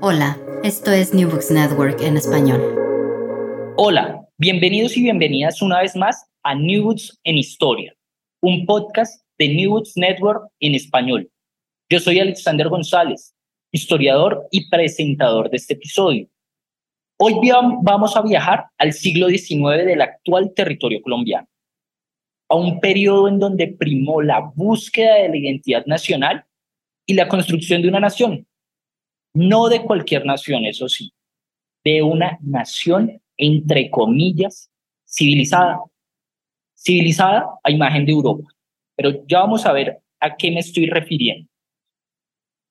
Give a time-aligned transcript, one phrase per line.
[0.00, 2.60] Hola, esto es New Books Network en español.
[3.76, 7.94] Hola, bienvenidos y bienvenidas una vez más a New Books en Historia,
[8.42, 11.30] un podcast de New Books Network en español.
[11.88, 13.34] Yo soy Alexander González,
[13.72, 16.28] historiador y presentador de este episodio.
[17.16, 17.34] Hoy
[17.82, 21.46] vamos a viajar al siglo XIX del actual territorio colombiano,
[22.48, 26.44] a un periodo en donde primó la búsqueda de la identidad nacional
[27.06, 28.46] y la construcción de una nación,
[29.34, 31.12] no de cualquier nación, eso sí,
[31.84, 34.70] de una nación, entre comillas,
[35.06, 35.80] civilizada.
[36.76, 38.48] Civilizada a imagen de Europa.
[38.96, 41.48] Pero ya vamos a ver a qué me estoy refiriendo.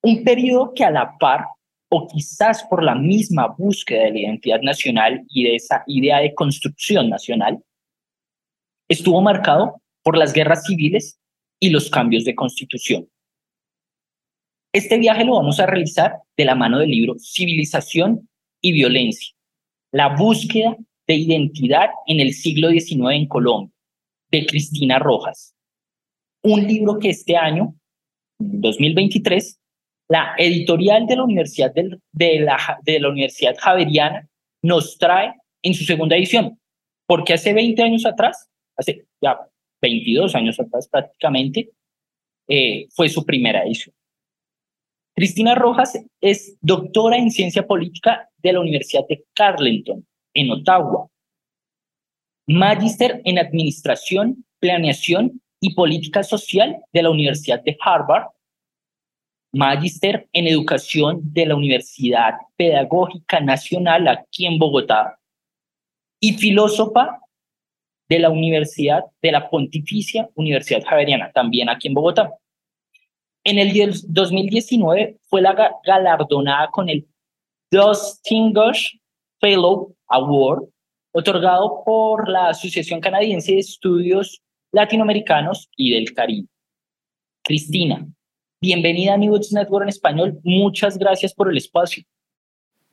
[0.02, 1.46] Un periodo que a la par,
[1.90, 6.34] o quizás por la misma búsqueda de la identidad nacional y de esa idea de
[6.34, 7.62] construcción nacional,
[8.88, 11.18] estuvo marcado por las guerras civiles
[11.60, 13.08] y los cambios de constitución.
[14.74, 18.28] Este viaje lo vamos a realizar de la mano del libro Civilización
[18.60, 19.32] y Violencia,
[19.92, 20.76] la búsqueda
[21.06, 23.72] de identidad en el siglo XIX en Colombia,
[24.32, 25.54] de Cristina Rojas.
[26.42, 27.76] Un libro que este año,
[28.40, 29.60] 2023,
[30.08, 34.28] la editorial de la Universidad, de, la, Universidad Javeriana
[34.60, 36.58] nos trae en su segunda edición,
[37.06, 39.38] porque hace 20 años atrás, hace ya
[39.80, 41.70] 22 años atrás prácticamente,
[42.48, 43.93] eh, fue su primera edición.
[45.14, 50.04] Cristina Rojas es doctora en ciencia política de la Universidad de Carleton,
[50.34, 51.08] en Ottawa.
[52.48, 58.24] Magíster en Administración, Planeación y Política Social de la Universidad de Harvard.
[59.52, 65.20] Magíster en Educación de la Universidad Pedagógica Nacional aquí en Bogotá.
[66.20, 67.20] Y filósofa
[68.08, 72.34] de la Universidad de la Pontificia Universidad Javeriana, también aquí en Bogotá.
[73.46, 73.72] En el
[74.08, 77.06] 2019 fue la galardonada con el
[77.70, 78.98] Distinguished
[79.38, 80.64] Fellow Award,
[81.12, 84.40] otorgado por la Asociación Canadiense de Estudios
[84.72, 86.48] Latinoamericanos y del Caribe.
[87.42, 88.06] Cristina,
[88.62, 90.40] bienvenida a New Network en español.
[90.42, 92.02] Muchas gracias por el espacio.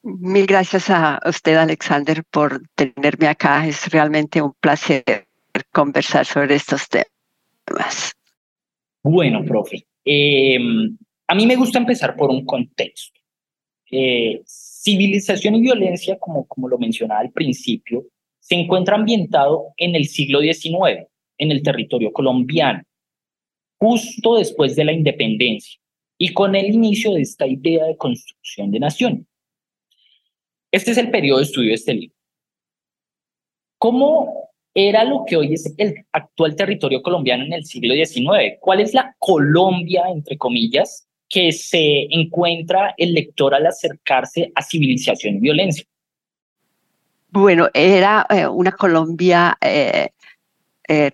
[0.03, 3.65] Mil gracias a usted, Alexander, por tenerme acá.
[3.65, 5.27] Es realmente un placer
[5.71, 8.13] conversar sobre estos temas.
[9.03, 10.97] Bueno, profe, Em,
[11.27, 13.19] a mí me gusta empezar por un contexto.
[13.91, 18.05] Eh, civilización y violencia, como, como lo mencionaba al principio,
[18.39, 21.07] se encuentra ambientado en el siglo XIX,
[21.37, 22.83] en el territorio colombiano,
[23.79, 25.79] justo después de la independencia
[26.17, 29.27] y con el inicio de esta idea de construcción de nación.
[30.71, 32.15] Este es el periodo de estudio de este libro.
[33.77, 38.57] ¿Cómo era lo que hoy es el actual territorio colombiano en el siglo XIX.
[38.59, 45.35] ¿Cuál es la Colombia, entre comillas, que se encuentra el lector al acercarse a civilización
[45.35, 45.85] y violencia?
[47.29, 50.09] Bueno, era eh, una Colombia eh,
[50.87, 51.11] eh,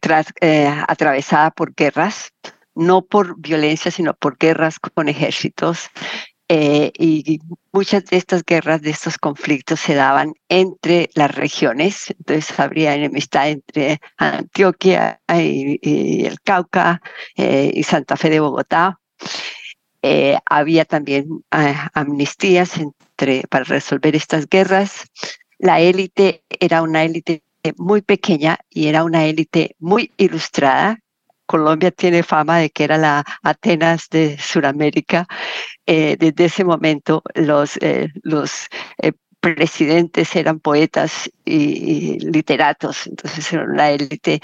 [0.88, 2.34] atravesada por guerras,
[2.74, 5.90] no por violencia, sino por guerras con ejércitos
[6.50, 7.42] eh, y
[7.74, 13.50] muchas de estas guerras, de estos conflictos se daban entre las regiones, entonces habría enemistad
[13.50, 17.02] entre Antioquia y, el Cauca
[17.36, 19.00] eh, y Santa Fe de Bogotá.
[20.02, 21.28] Eh, había también
[21.94, 25.06] amnistías entre, para resolver estas guerras.
[25.58, 27.44] La élite era una élite
[27.76, 31.00] muy pequeña y era una élite muy ilustrada.
[31.48, 35.28] Colombia tiene fama de que era la Atenas de Sudamérica.
[35.88, 38.10] Eh, desde ese momento los, eh,
[39.02, 44.42] eh, presidentes eran poetas y, literatos, entonces era una élite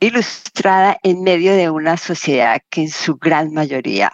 [0.00, 4.10] ilustrada en medio de una sociedad que en su gran mayoría,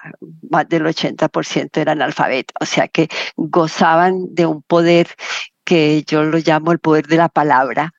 [0.50, 5.08] más del 80% eran alfabetos, o sea que gozaban de un poder
[5.64, 7.94] que yo lo llamo el poder de la palabra,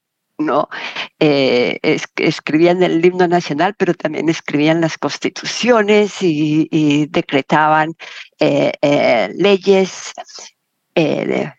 [1.19, 1.79] Eh,
[2.17, 7.93] escribían el himno nacional, pero también escribían las constituciones y, decretaban
[8.39, 10.13] eh, leyes
[10.95, 11.51] eh,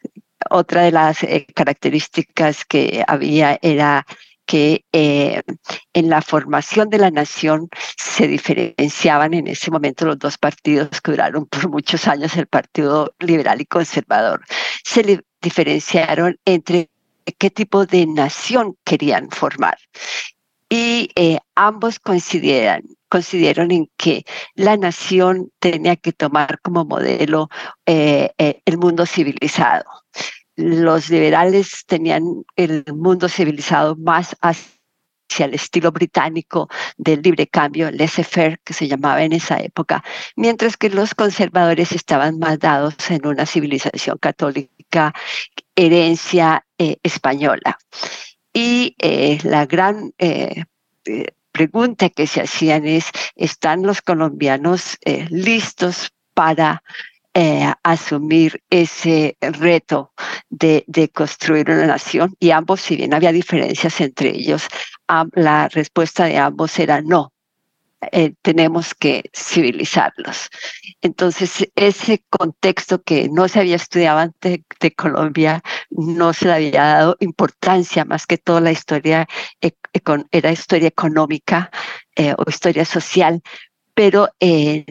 [0.50, 1.18] otra de las
[1.54, 4.04] características que había era
[4.44, 11.00] que en la formación de la nación se diferenciaban en ese momento los dos partidos
[11.00, 14.44] que duraron por muchos años, el Partido Liberal y Conservador.
[14.84, 16.90] Se diferenciaron entre
[17.38, 19.78] qué tipo de nación querían formar.
[20.68, 21.10] Y
[21.54, 22.82] ambos consideran
[23.14, 24.24] consideraron en que
[24.56, 27.48] la nación tenía que tomar como modelo
[27.86, 29.84] eh, eh, el mundo civilizado.
[30.56, 32.24] Los liberales tenían
[32.56, 39.22] el mundo civilizado más hacia el estilo británico del libre cambio, laissez-faire, que se llamaba
[39.22, 40.02] en esa época,
[40.34, 45.14] mientras que los conservadores estaban más dados en una civilización católica,
[45.76, 47.78] herencia eh, española.
[48.52, 48.96] Y
[49.42, 50.12] la gran
[51.54, 53.06] pregunta que se hacían es,
[53.36, 56.82] ¿están los colombianos eh, listos para
[57.32, 60.12] eh, asumir ese reto
[60.50, 60.84] de,
[61.14, 62.34] construir una nación?
[62.40, 64.66] Y ambos, si bien había diferencias entre ellos,
[65.34, 67.32] la respuesta de ambos era no.
[68.12, 70.48] Eh, tenemos que civilizarlos.
[71.02, 76.84] Entonces, ese contexto que no se había estudiado antes de Colombia, no se le había
[76.84, 79.26] dado importancia, más que toda la historia
[80.30, 81.70] era historia económica
[82.16, 83.42] eh, o historia social,
[83.94, 84.84] pero eh,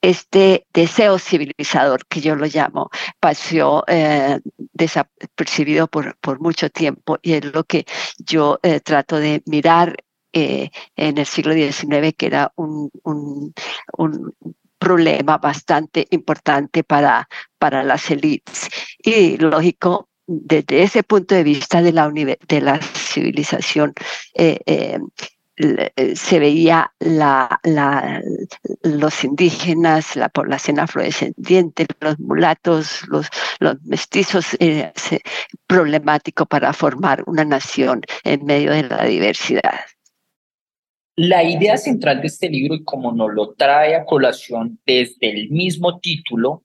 [0.00, 2.90] este deseo civilizador, que yo lo llamo,
[3.20, 3.84] pasó
[4.72, 7.84] desapercibido por, por mucho tiempo y es lo que
[8.18, 9.96] yo trato de mirar
[10.32, 13.54] eh, en el siglo XIX, que era un, un,
[14.78, 18.68] problema bastante importante para, para las élites.
[18.98, 23.94] Y lógico, desde ese punto de vista de la, de la civilización,
[24.34, 24.98] eh, eh,
[26.16, 28.20] se veía la, la,
[28.82, 33.28] los indígenas, la población afrodescendiente, los mulatos, los,
[33.60, 34.56] los mestizos,
[35.66, 39.80] problemático para formar una nación en medio de la diversidad.
[41.16, 45.50] La idea central de este libro, y como nos lo trae a colación desde el
[45.50, 46.64] mismo título,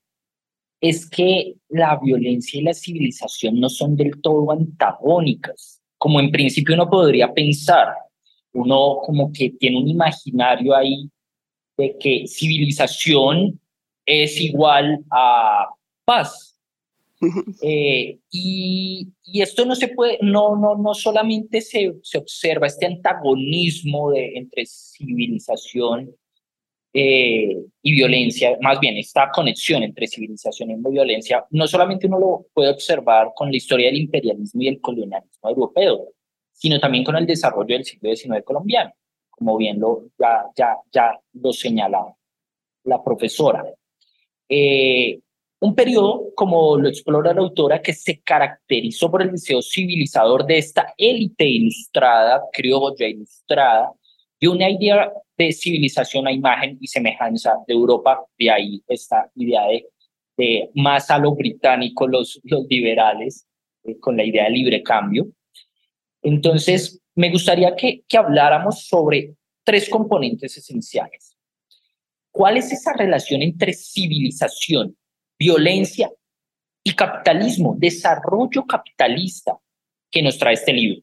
[0.79, 6.75] es que la violencia y la civilización no son del todo antagónicas, como en principio
[6.75, 7.93] uno podría pensar.
[8.53, 11.09] Uno como que tiene un imaginario ahí
[11.77, 13.59] de que civilización
[14.05, 15.67] es igual a
[16.05, 16.46] paz,
[17.61, 22.85] eh, y, y, esto no se puede, no, no, no solamente se, se observa este
[22.85, 26.15] antagonismo de, entre civilización
[26.93, 32.45] eh, y violencia, más bien esta conexión entre civilización y violencia, no solamente uno lo
[32.53, 36.13] puede observar con la historia del imperialismo y el colonialismo europeo,
[36.53, 38.93] sino también con el desarrollo del siglo XIX colombiano,
[39.29, 42.15] como bien lo, ya, ya, ya lo señalaba
[42.83, 43.63] la profesora.
[44.49, 45.19] Eh,
[45.59, 50.59] un periodo, como lo explora la autora, que se caracterizó por el deseo civilizador de
[50.59, 53.91] esta élite ilustrada, criolla ilustrada,
[54.39, 59.63] y una idea de civilización a imagen y semejanza de Europa, de ahí esta idea
[60.37, 63.47] de, más a lo británico, los, los liberales,
[63.83, 65.27] eh, con la idea de libre cambio.
[66.21, 71.35] Entonces, me gustaría que, que habláramos sobre tres componentes esenciales.
[72.31, 74.95] ¿Cuál es esa relación entre civilización
[75.37, 76.11] violencia
[76.83, 79.57] y capitalismo, desarrollo capitalista
[80.09, 81.01] que nos trae este libro?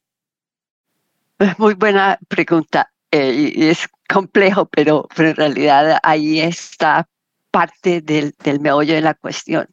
[1.59, 2.91] Muy buena pregunta.
[3.11, 7.09] Eh, es complejo, pero, en realidad ahí está
[7.51, 9.69] parte del, del meollo de la cuestión.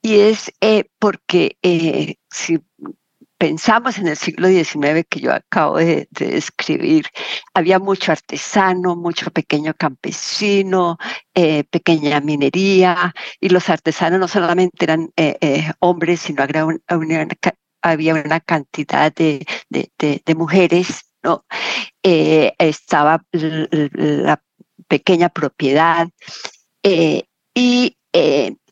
[0.00, 2.60] Y es eh, porque eh, si
[3.38, 7.06] pensamos en el siglo XIX que yo acabo de, describir,
[7.54, 10.98] había mucho artesano, mucho pequeño campesino,
[11.34, 18.40] eh, pequeña minería, y los artesanos no solamente eran eh, eh, hombres, sino había una,
[18.40, 19.46] cantidad de,
[20.36, 21.04] mujeres,
[22.02, 24.42] estaba la
[24.88, 26.08] pequeña propiedad,
[27.54, 27.96] y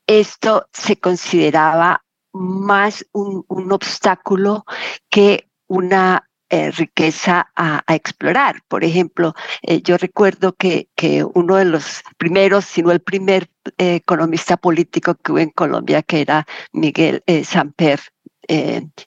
[0.08, 2.02] esto se consideraba
[2.36, 4.64] más un, obstáculo
[5.10, 8.62] que una eh, riqueza a, explorar.
[8.68, 13.48] Por ejemplo, eh, yo recuerdo que, que, uno de los primeros, si no el primer
[13.78, 18.00] eh, economista político que hubo en Colombia, que era Miguel Samper,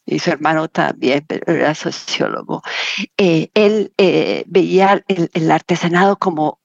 [0.05, 2.61] y su hermano también, pero era sociólogo,
[3.15, 3.93] él
[4.47, 6.58] veía el, artesanado como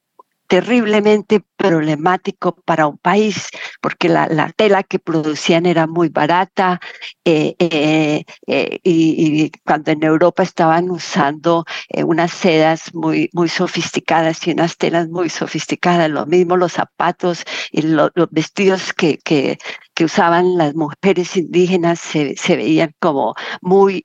[0.46, 3.48] terriblemente problemático para un país,
[3.80, 6.80] porque la, la tela que producían era muy barata
[7.24, 11.64] eh, eh, eh, y, cuando en Europa estaban usando
[12.04, 17.82] unas sedas muy, muy sofisticadas y unas telas muy sofisticadas, lo mismo los zapatos y
[17.82, 19.58] los vestidos que, que,
[19.94, 24.04] que, usaban las mujeres indígenas se, se veían como muy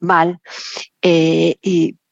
[0.00, 0.40] mal.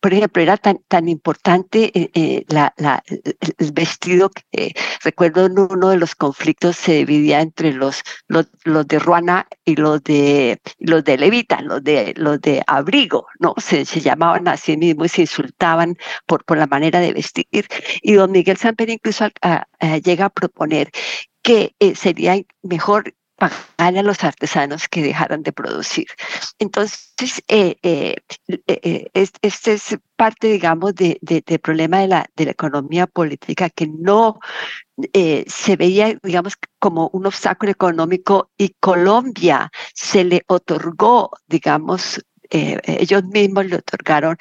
[0.04, 5.46] Por ejemplo, era tan, tan importante eh, eh, la, la, el vestido que eh, recuerdo
[5.46, 10.04] en uno de los conflictos se dividía entre los, los, los, de Ruana y los
[10.04, 13.54] de los de Levita, los de los de abrigo, ¿no?
[13.56, 15.96] Se, llamaban así mismo y se insultaban
[16.26, 17.66] por, por la manera de vestir.
[18.02, 19.26] Y don Miguel Samper incluso
[20.04, 20.90] llega a proponer
[21.40, 26.06] que sería mejor pagar a los artesanos que dejaran de producir.
[26.58, 28.16] Entonces, eh, eh,
[28.66, 33.86] eh, este es parte, digamos, del de, problema de la, de la economía política que
[33.86, 34.38] no
[35.46, 43.66] se veía, digamos, como un obstáculo económico y Colombia se le otorgó, digamos, ellos mismos
[43.66, 44.36] le otorgaron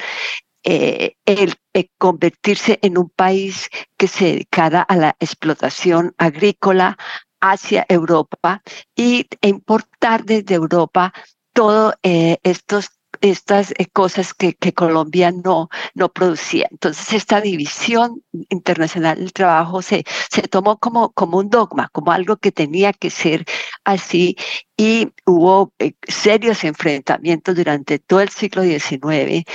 [0.64, 1.56] el,
[1.98, 6.98] convertirse en un país que se dedicara a la explotación agrícola,
[7.44, 8.64] hacia Europa
[8.96, 11.14] y importar desde Europa
[11.54, 12.90] todo eh, estos
[13.22, 16.68] estas eh, cosas que, que, Colombia no, no producía.
[16.72, 22.36] Entonces, esta división internacional del trabajo se, se tomó como, como un dogma, como algo
[22.38, 23.46] que tenía que ser
[23.86, 24.36] así,
[24.76, 29.46] y hubo eh, serios enfrentamientos durante todo el siglo XIX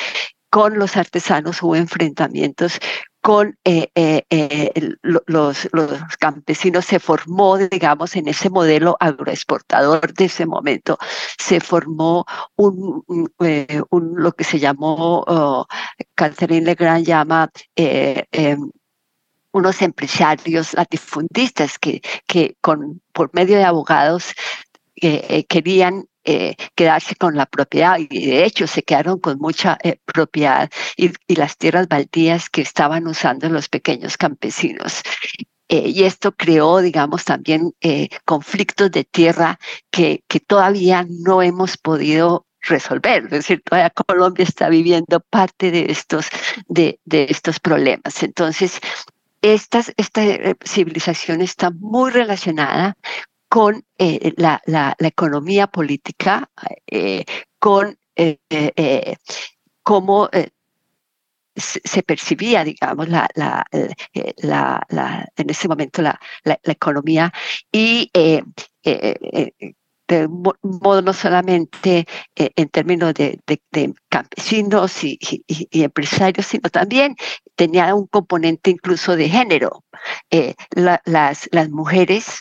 [0.51, 2.79] con los artesanos, hubo enfrentamientos
[3.29, 10.25] con eh, eh, eh, los, los, campesinos se formó, digamos, en ese modelo agroexportador de
[10.25, 10.97] ese momento,
[11.39, 12.25] se formó
[12.57, 15.67] un, un, lo que se llamó, oh,
[16.15, 18.71] Catherine Legrand llama em,
[19.53, 24.33] unos empresarios latifundistas que, que con, por medio de abogados
[24.95, 30.71] querían eh, quedarse con la propiedad y de hecho se quedaron con mucha eh, propiedad
[30.95, 35.01] y, las tierras baldías que estaban usando los pequeños campesinos.
[35.71, 37.73] Eh, y esto creó, digamos, también
[38.27, 39.59] conflictos de tierra
[39.91, 43.25] que, que todavía no hemos podido resolver.
[43.25, 46.27] Es decir, todavía Colombia está viviendo parte de estos,
[46.69, 48.23] de, de estos problemas.
[48.23, 48.81] Entonces,
[49.41, 50.21] estas, esta
[50.63, 52.99] civilización está muy relacionada
[53.49, 56.51] con eh, la, la, economía política,
[56.87, 57.25] eh,
[57.59, 59.17] con eh,
[59.83, 60.29] cómo
[61.57, 63.65] se, percibía, digamos, la, la,
[64.89, 66.21] la, en ese momento la,
[66.65, 67.33] economía
[67.73, 68.45] y de
[70.63, 73.41] modo no solamente en términos de,
[74.09, 75.19] campesinos y,
[75.73, 77.17] empresarios, sino también
[77.57, 79.85] tenía un componente incluso de género.
[80.75, 82.41] las, las mujeres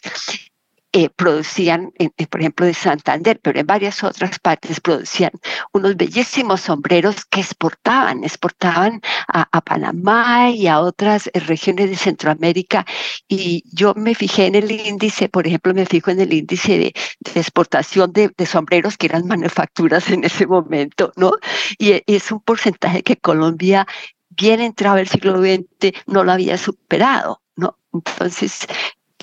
[0.98, 1.94] eh, producían,
[2.32, 5.30] por ejemplo, de Santander, pero en varias otras partes producían
[5.72, 12.84] unos bellísimos sombreros que exportaban, exportaban a, Panamá y a otras eh, regiones de Centroamérica.
[13.28, 16.94] Y yo me fijé en el índice, por ejemplo, me fijo en el índice de,
[17.36, 21.34] exportación de, sombreros que eran manufacturas en ese momento, ¿no?
[21.78, 23.86] Y e, es un porcentaje que Colombia,
[24.30, 27.44] bien entrado el siglo XX, no lo había superado.
[27.58, 27.78] ¿no?
[27.92, 28.68] Entonces,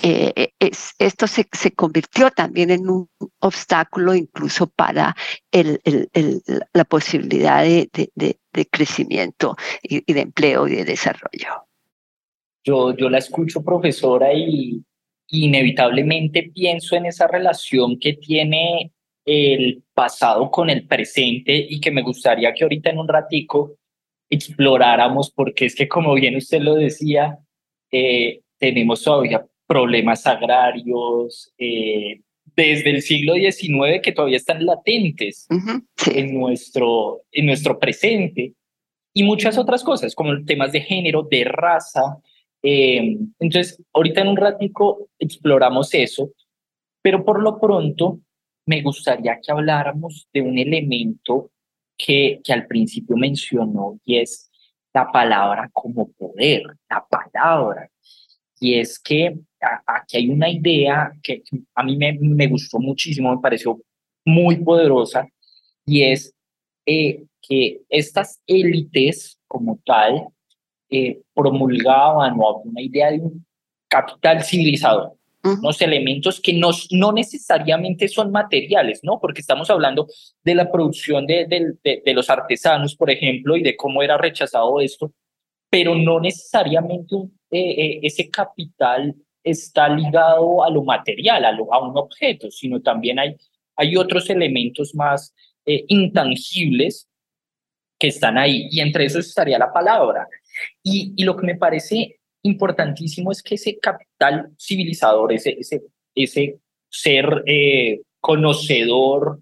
[0.01, 3.09] eh, es, esto se, se, convirtió también en un
[3.39, 5.15] obstáculo incluso para
[5.51, 6.41] el, el,
[6.73, 11.67] la posibilidad de, de, de crecimiento y, y, de empleo y de desarrollo.
[12.63, 14.83] Yo, yo la escucho, profesora, y
[15.27, 18.91] inevitablemente pienso en esa relación que tiene
[19.25, 23.77] el pasado con el presente y que me gustaría que ahorita en un ratico
[24.29, 27.39] exploráramos, porque es que como bien usted lo decía,
[27.91, 32.21] eh, tenemos todavía problemas agrarios eh,
[32.55, 35.47] desde el siglo XIX que todavía están latentes
[36.11, 38.53] en, nuestro, en nuestro presente
[39.13, 42.17] y muchas otras cosas como temas de género, de raza.
[42.61, 46.31] Eh, entonces, ahorita en un ratico exploramos eso,
[47.01, 48.19] pero por lo pronto
[48.65, 51.51] me gustaría que habláramos de un elemento
[51.97, 54.49] que, que al principio mencionó y es
[54.93, 57.89] la palabra como poder, la palabra.
[58.59, 59.37] Y es que
[59.85, 61.43] aquí hay una idea que
[61.73, 63.79] a mí me, me gustó muchísimo, me pareció
[64.25, 65.27] muy poderosa
[65.85, 66.33] y es
[66.85, 70.27] eh, que estas élites como tal
[70.89, 73.45] eh, promulgaban o una idea de un
[73.87, 79.19] capital civilizador, unos elementos que no, no necesariamente son materiales, ¿no?
[79.19, 80.07] Porque estamos hablando
[80.43, 84.81] de la producción de, de, de, los artesanos, por ejemplo, y de cómo era rechazado
[84.81, 85.13] esto,
[85.69, 87.15] pero no necesariamente
[87.51, 93.35] eh, ese capital está ligado a lo material, a, a un objeto, sino también hay,
[93.77, 95.33] hay otros elementos más
[95.65, 97.07] eh, intangibles
[97.97, 100.27] que están ahí, y entre esos estaría la palabra.
[100.83, 105.83] Y, y, lo que me parece importantísimo es que ese capital civilizador, ese, ese,
[106.13, 106.59] ese
[106.89, 109.39] ser eh, conocedor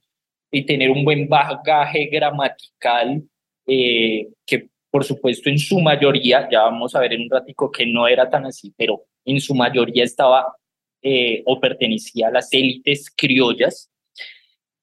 [0.51, 3.23] y tener un buen bagaje gramatical,
[3.65, 7.83] eh, que por supuesto en su mayoría, ya vamos a ver en un ratico que
[7.83, 10.55] no era tan así, pero en su mayoría estaba
[11.01, 13.89] eh, o pertenecía a las élites criollas,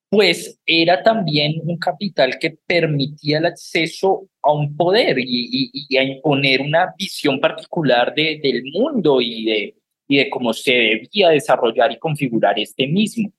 [0.09, 6.61] pues era también un capital que permitía el acceso a un poder y, a imponer
[6.61, 9.77] una visión particular de, del mundo y de,
[10.09, 13.31] y de cómo se debía desarrollar y configurar este mismo.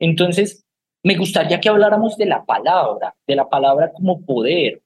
[0.00, 0.66] Entonces,
[1.04, 4.82] me gustaría que habláramos de la palabra, de la palabra como poder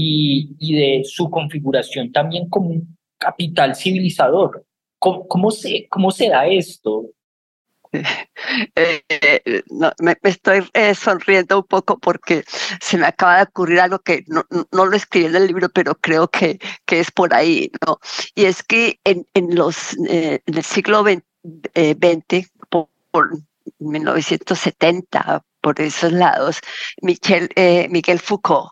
[0.00, 4.64] y, y de su configuración también como un capital civilizador.
[5.00, 7.06] ¿Cómo, se, cómo se da esto?
[8.76, 12.44] Eh, no, me, estoy eh, sonriendo un poco porque
[12.80, 15.94] se me acaba de ocurrir algo que no, no, lo escribí en el libro, pero
[15.96, 17.98] creo que, que es por ahí, ¿no?
[18.34, 22.88] Y es que en, en los, eh, en el siglo XX, por,
[23.78, 26.60] 1970, por esos lados,
[27.02, 27.50] Michel,
[27.90, 28.70] Miguel Foucault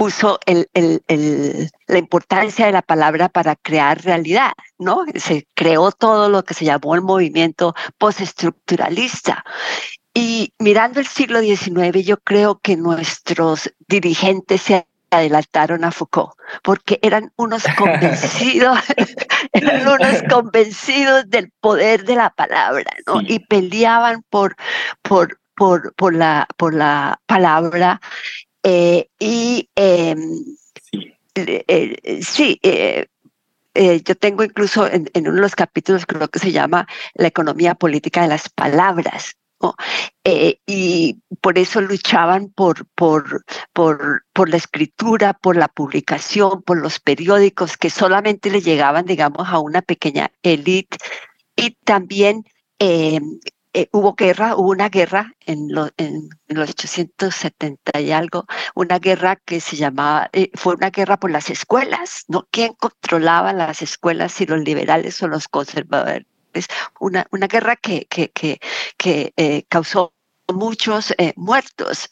[0.00, 5.04] puso el, el, la importancia de la palabra para crear realidad, ¿no?
[5.16, 9.44] Se creó todo lo que se llamó el movimiento postestructuralista.
[10.14, 16.32] Y mirando el siglo XIX, yo creo que nuestros dirigentes se adelantaron a Foucault,
[16.62, 18.78] porque eran unos convencidos,
[19.52, 23.20] eran unos convencidos del poder de la palabra, ¿no?
[23.20, 24.56] Y peleaban por,
[25.02, 28.00] por, por, por, la, por la palabra
[28.62, 30.44] eh, y em,
[32.22, 33.06] sí, eh,
[33.74, 37.74] eh, yo tengo incluso en, uno de los capítulos, creo que se llama La economía
[37.74, 39.36] política de las palabras.
[40.66, 47.00] Y por eso luchaban por, por, por, por la escritura, por la publicación, por los
[47.00, 50.98] periódicos que solamente le llegaban, digamos, a una pequeña élite
[51.56, 52.44] y también
[52.78, 53.38] em,
[53.72, 59.60] eh, hubo guerra, hubo una guerra en, en, los 870 y algo, una guerra que
[59.60, 62.48] se llamaba, eh, fue una guerra por las escuelas, ¿no?
[62.50, 66.26] ¿Quién controlaba las escuelas, si los liberales o los conservadores?
[66.98, 68.60] Una, una guerra que, que, que,
[68.96, 70.14] que eh, causó
[70.52, 72.10] muchos muertos.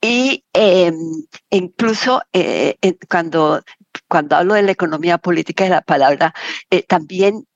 [0.00, 0.96] Y em,
[1.50, 2.22] incluso
[3.08, 3.62] cuando,
[4.06, 6.34] cuando hablo de la economía política de la palabra,
[6.86, 7.46] también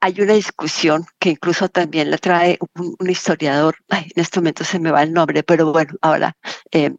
[0.00, 4.90] hay una discusión que incluso también la trae un, historiador, en este momento se me
[4.90, 6.36] va el nombre, pero bueno, ahora
[6.72, 6.94] eh,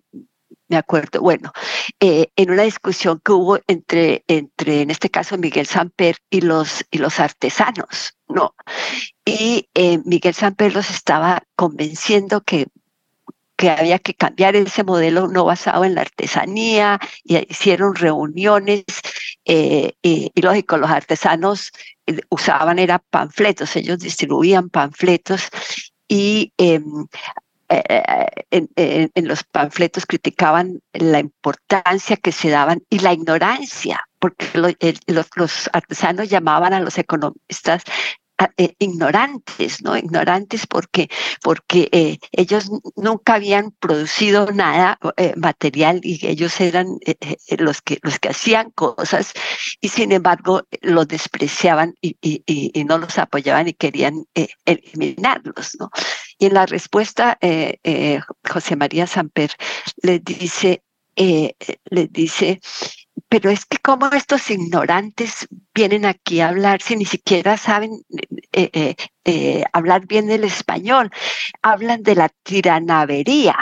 [0.70, 1.52] me acuerdo, bueno,
[2.00, 6.86] eh, en una discusión que hubo entre, entre, en este caso, Miguel Samper y los,
[6.92, 8.56] y los artesanos, ¿no?
[9.26, 12.68] Y eh, Miguel Samper los estaba convenciendo que
[13.60, 18.84] que había que cambiar ese modelo no basado en la artesanía, y hicieron reuniones,
[19.44, 21.72] y, y, lógico, los artesanos
[22.30, 25.50] usaban era panfletos, ellos distribuían panfletos
[26.08, 27.08] y em,
[27.70, 35.70] eh, en, los panfletos criticaban la importancia que se daban y la ignorancia, porque los,
[35.74, 37.84] artesanos llamaban a los economistas
[38.58, 39.98] eh, ignorantes, ¿no?
[39.98, 41.10] Ignorantes porque,
[41.42, 47.00] porque eh, ellos nunca habían producido nada eh, material y ellos eran
[47.58, 49.34] los, que, los que hacían cosas
[49.82, 54.26] y sin embargo los despreciaban y, y, no los apoyaban y querían
[54.66, 55.90] eliminarlos, ¿no?
[56.38, 57.38] Y en la respuesta,
[58.48, 59.52] José María Samper
[60.04, 60.84] les dice,
[61.16, 62.60] les dice,
[63.30, 67.92] pero es que como estos ignorantes vienen aquí a hablar si ni siquiera saben
[68.54, 68.96] eh, eh,
[69.26, 71.12] eh, hablar bien el español,
[71.62, 73.56] hablan de la tiranavería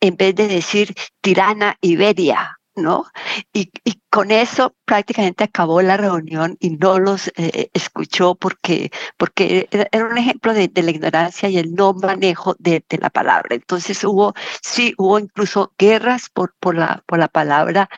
[0.00, 2.57] en vez de decir tirana Iberia.
[2.82, 3.04] ¿No?
[3.52, 3.70] Y,
[4.10, 10.16] con eso prácticamente acabó la reunión y no los eh, escuchó porque, porque era un
[10.16, 13.54] ejemplo de, la ignorancia y el no manejo de, la palabra.
[13.54, 17.90] Entonces hubo, sí, hubo incluso guerras por, por, la, por la palabra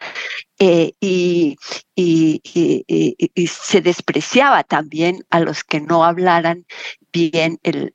[0.59, 1.57] eh, y,
[1.95, 6.67] y, y, se despreciaba también a los que no hablaran
[7.13, 7.93] bien el,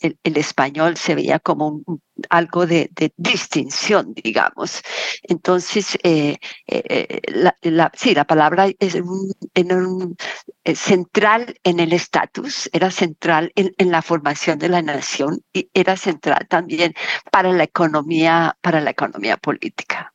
[0.00, 1.82] el, español se veía como
[2.30, 4.82] algo de, distinción, digamos.
[5.22, 7.20] Entonces, eh, eh,
[7.62, 8.98] la, sí, la palabra es
[10.74, 16.46] central en el estatus, era central en, la formación de la nación y era central
[16.48, 16.94] también
[17.30, 20.12] para la economía, para la economía política.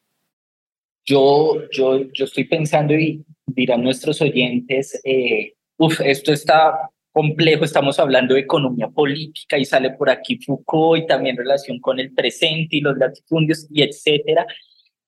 [1.06, 7.99] Yo, yo, yo estoy pensando y dirán nuestros oyentes, eh, uf, esto está complejo, estamos
[7.99, 12.78] hablando de economía política y sale por aquí Foucault y también relación con el presente
[12.78, 14.45] y los latifundios y etcétera.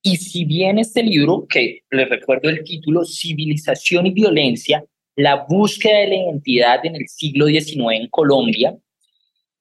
[0.01, 5.99] Y si bien este libro, que les recuerdo el título, Civilización y Violencia, la búsqueda
[5.99, 8.77] de la identidad en el siglo XIX en Colombia,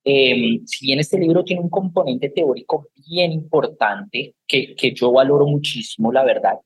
[0.05, 5.47] eh, si bien este libro tiene un componente teórico bien importante, que, que yo valoro
[5.47, 6.59] muchísimo, la verdad,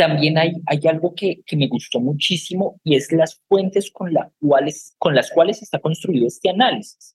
[0.00, 4.32] también hay, hay algo que, que me gustó muchísimo y es las fuentes con, la
[4.40, 7.14] cuales, con las cuales está construido este análisis,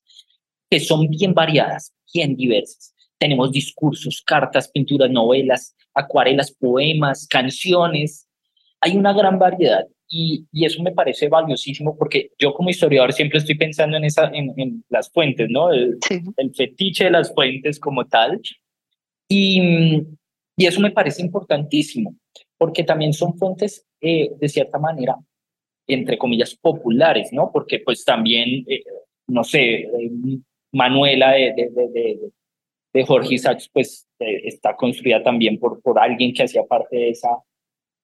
[0.70, 2.94] que son bien variadas, bien diversas.
[3.18, 8.28] Tenemos discursos, cartas, pinturas, novelas, acuarelas, poemas, canciones.
[8.80, 13.40] Hay una gran variedad y, y, eso me parece valiosísimo porque yo como historiador siempre
[13.40, 15.72] estoy pensando en, esa, en, en las fuentes, ¿no?
[15.72, 15.98] El,
[16.36, 18.40] el, fetiche de las fuentes como tal.
[19.28, 20.04] Y,
[20.56, 22.14] y eso me parece importantísimo
[22.58, 25.16] porque también son fuentes, eh, de cierta manera,
[25.86, 27.50] entre comillas, populares, ¿no?
[27.52, 28.84] Porque pues también, eh,
[29.28, 30.10] no sé, eh,
[30.72, 32.32] Manuela de, de, de,
[32.92, 37.28] de, Jorge Isaacs, pues está construida también por, por alguien que hacía parte de esa,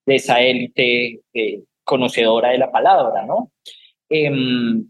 [0.06, 1.20] de esa élite
[1.84, 3.50] conocedora de la palabra, ¿no?
[4.08, 4.86] Em,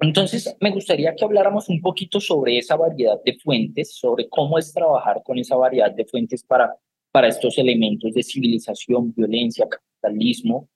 [0.00, 4.72] entonces, me gustaría que habláramos un poquito sobre esa variedad de fuentes, sobre cómo es
[4.72, 6.76] trabajar con esa variedad de fuentes para
[7.18, 10.68] para estos elementos de civilización, violencia, capitalismo,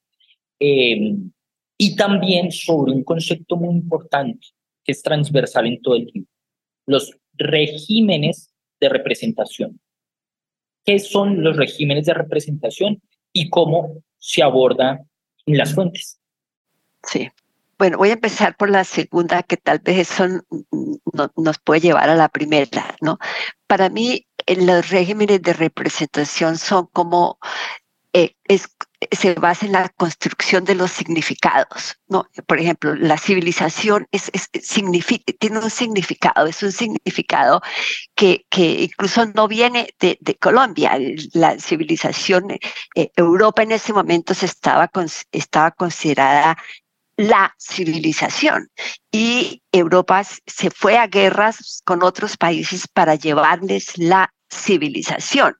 [0.58, 1.14] eh,
[1.78, 4.48] y también sobre un concepto muy importante
[4.82, 6.28] que es transversal en todo el libro,
[6.86, 9.78] los regímenes de representación.
[10.84, 13.00] ¿Qué son los regímenes de representación
[13.32, 15.00] y cómo se aborda
[15.46, 16.18] en las fuentes?
[17.04, 17.30] Sí.
[17.78, 20.26] Bueno, voy a empezar por la segunda, que tal vez eso
[21.36, 23.18] nos puede llevar a la primera, ¿no?
[23.68, 27.38] Para mí, los regímenes de representación son como
[28.14, 28.34] eh,
[29.10, 31.96] se basa en la construcción de los significados.
[32.08, 32.28] ¿no?
[32.46, 34.30] Por ejemplo, la civilización es,
[34.62, 37.62] significa, tiene un significado, es un significado
[38.14, 40.98] que, que incluso no viene de, Colombia.
[41.32, 44.90] La civilización, eh, Europa en ese momento se estaba,
[45.32, 46.58] estaba considerada
[47.16, 48.70] la civilización.
[49.10, 55.56] Y Europa se fue a guerras con otros países para llevarles la civilización.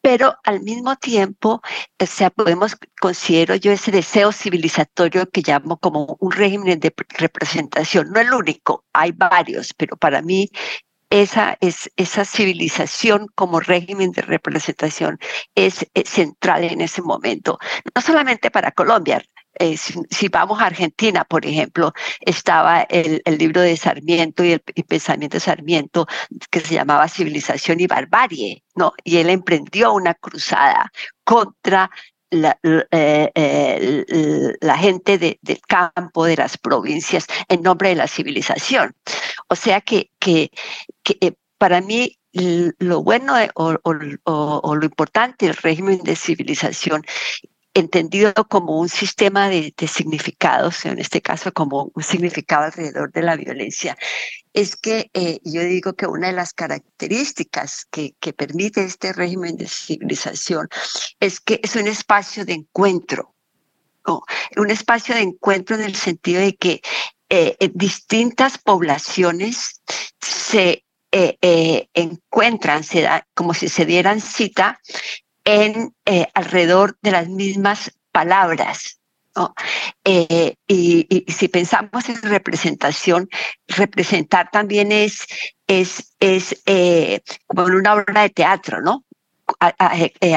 [0.00, 1.62] Pero al mismo tiempo,
[1.98, 8.10] o sea, podemos, considero yo ese deseo civilizatorio que llamo como un régimen de representación.
[8.10, 10.50] No el único, hay varios, pero para mí
[11.08, 15.18] esa, es, esa civilización como régimen de representación
[15.54, 17.58] es, es, central en ese momento,
[17.94, 19.24] no solamente para Colombia,
[19.58, 25.36] eh, si, vamos a Argentina, por ejemplo, estaba el, libro de Sarmiento y el, pensamiento
[25.36, 26.06] de Sarmiento
[26.50, 28.92] que se llamaba Civilización y Barbarie, ¿no?
[29.04, 30.90] Y él emprendió una cruzada
[31.24, 31.90] contra
[32.30, 38.94] la, eh, eh, gente del campo, de las provincias, en nombre de la civilización.
[39.48, 40.50] O sea que, que,
[41.02, 42.18] que para mí
[42.78, 47.04] lo bueno o, o, lo importante del régimen de civilización
[47.74, 53.36] entendido como un sistema de, significados, en este caso como un significado alrededor de la
[53.36, 53.98] violencia,
[54.52, 59.56] es que eh, yo digo que una de las características que, que permite este régimen
[59.56, 60.68] de civilización
[61.18, 63.34] es que es un espacio de encuentro,
[64.56, 66.80] un espacio de encuentro en el sentido de que
[67.30, 69.80] eh, distintas poblaciones
[70.20, 74.80] se eh, encuentran, se da, como si se dieran cita
[75.44, 78.98] en eh, alrededor de las mismas palabras.
[80.04, 83.28] Eh, y, si pensamos en representación,
[83.66, 85.26] representar también es,
[85.66, 89.04] es, es eh, como en una obra de teatro, ¿no?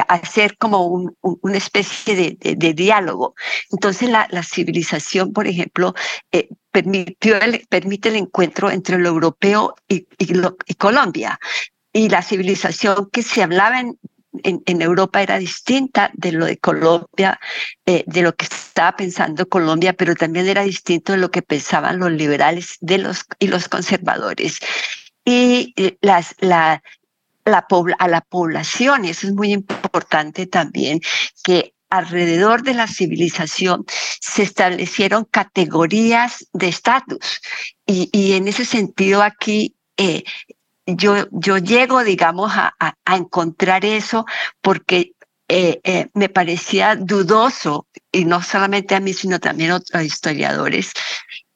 [0.08, 3.34] hacer como un, una especie de, de, diálogo.
[3.70, 5.94] Entonces la, la, civilización, por ejemplo,
[6.70, 7.36] permitió
[7.70, 11.40] permite el encuentro entre lo europeo y, y, Colombia.
[11.90, 13.98] Y la civilización que se hablaba en,
[14.44, 17.38] en, Europa era distinta de lo de Colombia,
[17.86, 21.98] eh, de lo que estaba pensando Colombia, pero también era distinto de lo que pensaban
[21.98, 24.58] los liberales de los, y los conservadores.
[25.24, 26.82] Y las, la,
[27.44, 27.66] la,
[27.98, 31.00] a la población, eso es muy importante también,
[31.42, 33.84] que alrededor de la civilización
[34.20, 37.40] se establecieron categorías de estatus.
[37.86, 40.24] Y, en ese sentido aquí eh,
[40.96, 44.24] yo, yo llego, digamos, a, a, encontrar eso
[44.62, 45.12] porque
[45.48, 50.92] eh, eh, me parecía dudoso, y no solamente a mí, sino también a otros historiadores,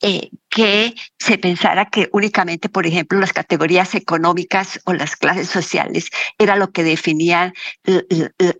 [0.02, 6.10] eh, que se pensara que únicamente, por ejemplo, las categorías económicas o las clases sociales
[6.38, 7.54] era lo que definían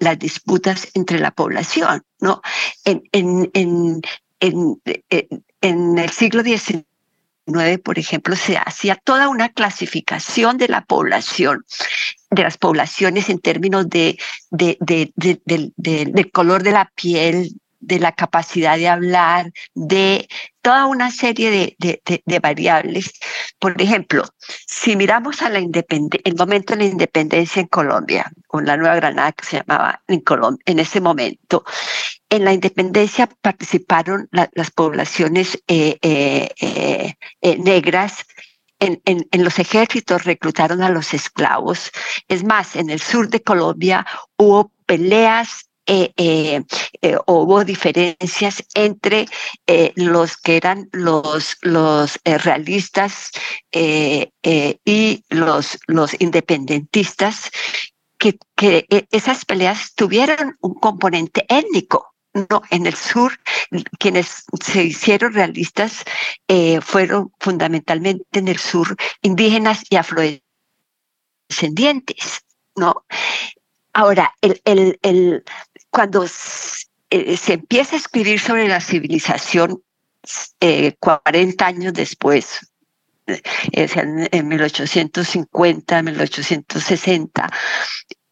[0.01, 2.03] las disputas entre la población.
[2.21, 2.41] ¿no?
[2.85, 3.51] En, en,
[4.41, 4.81] en,
[5.61, 6.85] en el siglo XIX,
[7.83, 11.65] por ejemplo, se hacía toda una clasificación de la población,
[12.31, 14.19] de las poblaciones en términos de,
[14.51, 17.53] de, de, del color de la piel,
[17.83, 20.29] de la capacidad de hablar, de
[20.63, 23.11] toda una serie de, de, variables.
[23.63, 24.25] Por ejemplo,
[24.67, 29.31] si miramos a la el momento de la independencia en Colombia, con la Nueva Granada
[29.31, 31.65] que se llamaba en ese momento,
[32.29, 38.27] en la independencia participaron las poblaciones eh, eh, eh, negras
[38.81, 41.93] en, los ejércitos reclutaron a los esclavos.
[42.27, 44.05] Es más, en el sur de Colombia
[44.37, 46.63] hubo peleas eh, eh,
[47.01, 49.27] eh, hubo diferencias entre
[49.97, 53.33] los que eran los, los realistas
[53.73, 57.51] y los, los independentistas,
[58.19, 58.39] que,
[59.11, 62.09] esas peleas tuvieron un componente étnico.
[62.49, 63.39] No, en el sur,
[63.99, 66.03] quienes se hicieron realistas
[66.81, 73.05] fueron fundamentalmente en el sur indígenas y afrodescendientes, ¿no?
[73.95, 75.45] Ahora, el, el, el,
[75.93, 76.25] cuando
[77.11, 79.83] eh, se empieza a escribir sobre la civilización
[80.61, 82.73] eh, 40 años después,
[83.27, 83.41] eh,
[83.73, 87.51] en, en 1850, 1860,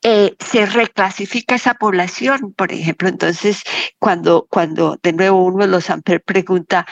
[0.03, 3.09] eh, se reclasifica esa población, por ejemplo.
[3.09, 3.63] Entonces,
[3.99, 6.87] cuando, cuando de nuevo uno de los Amper pregunta,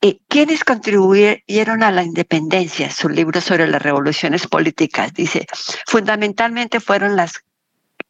[0.00, 2.90] eh, ¿quiénes contribuyeron a la independencia?
[2.90, 5.46] Su libro sobre las revoluciones políticas dice,
[5.86, 7.44] fundamentalmente fueron las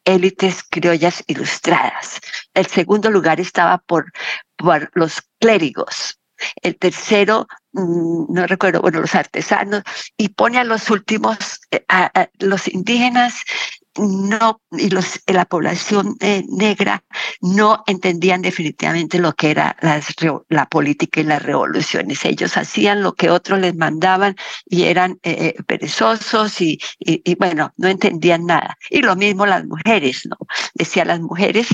[0.04, 2.20] élites criollas ilustradas.
[2.54, 4.12] El segundo lugar estaba por,
[4.94, 6.18] los clérigos.
[6.62, 9.82] El tercero, mm, no recuerdo, bueno, los artesanos,
[10.16, 13.44] y pone a los últimos, eh, a los indígenas
[13.96, 17.04] no, y los, la población eh, negra
[17.40, 19.76] no entendían definitivamente lo que era
[20.48, 22.24] la política y las revoluciones.
[22.24, 24.34] Ellos hacían lo que otros les mandaban
[24.66, 28.76] y eran eh, eh, perezosos y, y, bueno, no entendían nada.
[28.90, 30.36] Y lo mismo las mujeres, ¿no?
[30.74, 31.68] Decía las mujeres,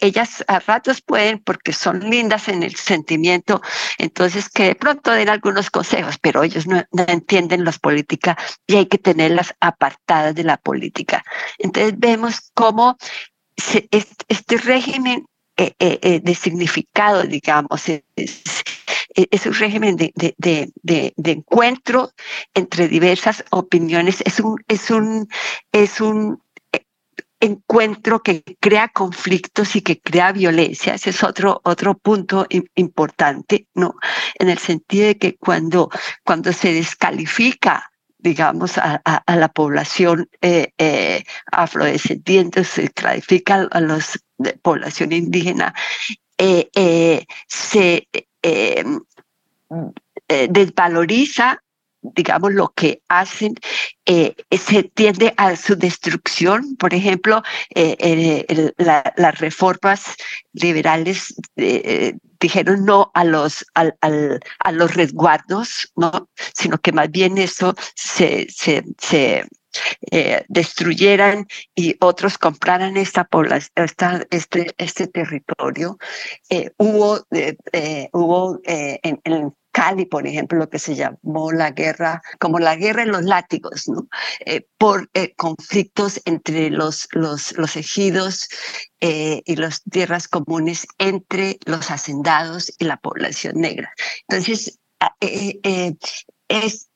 [0.00, 3.60] ellas a ratos pueden porque son lindas en el sentimiento,
[3.98, 8.76] entonces que de pronto den algunos consejos, pero ellos no, no entienden las políticas y
[8.76, 11.24] hay que tenerlas apartadas de la política.
[11.58, 12.96] Entonces vemos cómo
[13.56, 15.26] este régimen
[15.58, 22.10] eh, eh, eh, de significado, digamos, es, un régimen de, de, de, de, encuentro
[22.52, 25.28] entre diversas opiniones, es un, es un,
[25.72, 26.42] es un
[27.46, 30.94] encuentro que crea conflictos y que crea violencia.
[30.94, 33.94] Ese es otro, otro punto importante, ¿no?
[34.34, 35.90] En el sentido de que cuando,
[36.24, 40.28] cuando se descalifica digamos, a, la población
[41.52, 44.00] afrodescendiente, se clasifica a la
[44.62, 45.72] población indígena,
[47.46, 48.08] se
[50.48, 51.62] desvaloriza
[52.14, 53.54] digamos, lo que hacen,
[54.06, 56.76] eh, se tiende a su destrucción.
[56.76, 57.42] Por ejemplo,
[57.74, 60.16] eh, las reformas
[60.52, 66.28] liberales eh, dijeron no a los, al, a los resguardos, ¿no?
[66.54, 69.44] sino que más bien eso se, se,
[70.48, 73.28] destruyeran y otros compraran esta
[73.74, 75.98] esta, este, este territorio.
[76.78, 82.76] Hubo, eh, hubo en Cali, por ejemplo, lo que se llamó la guerra, como la
[82.76, 83.84] guerra en los látigos.
[84.40, 88.48] Eh, por eh, conflictos entre los, los, los ejidos
[89.02, 93.92] eh, y las tierras comunes entre los hacendados y la población negra.
[94.26, 96.88] Entonces, ah, es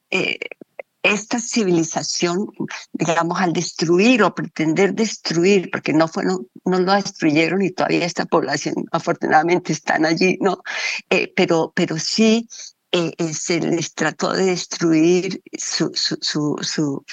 [1.03, 2.47] esta civilización,
[2.93, 8.27] digamos, al destruir o pretender destruir, porque no fueron, no lo destruyeron y todavía esta
[8.27, 10.63] población afortunadamente están allí, ¿no?
[11.09, 12.49] Eh, pero, pero sí
[12.93, 17.05] eh, eh, se les trató de destruir su, su, su, su,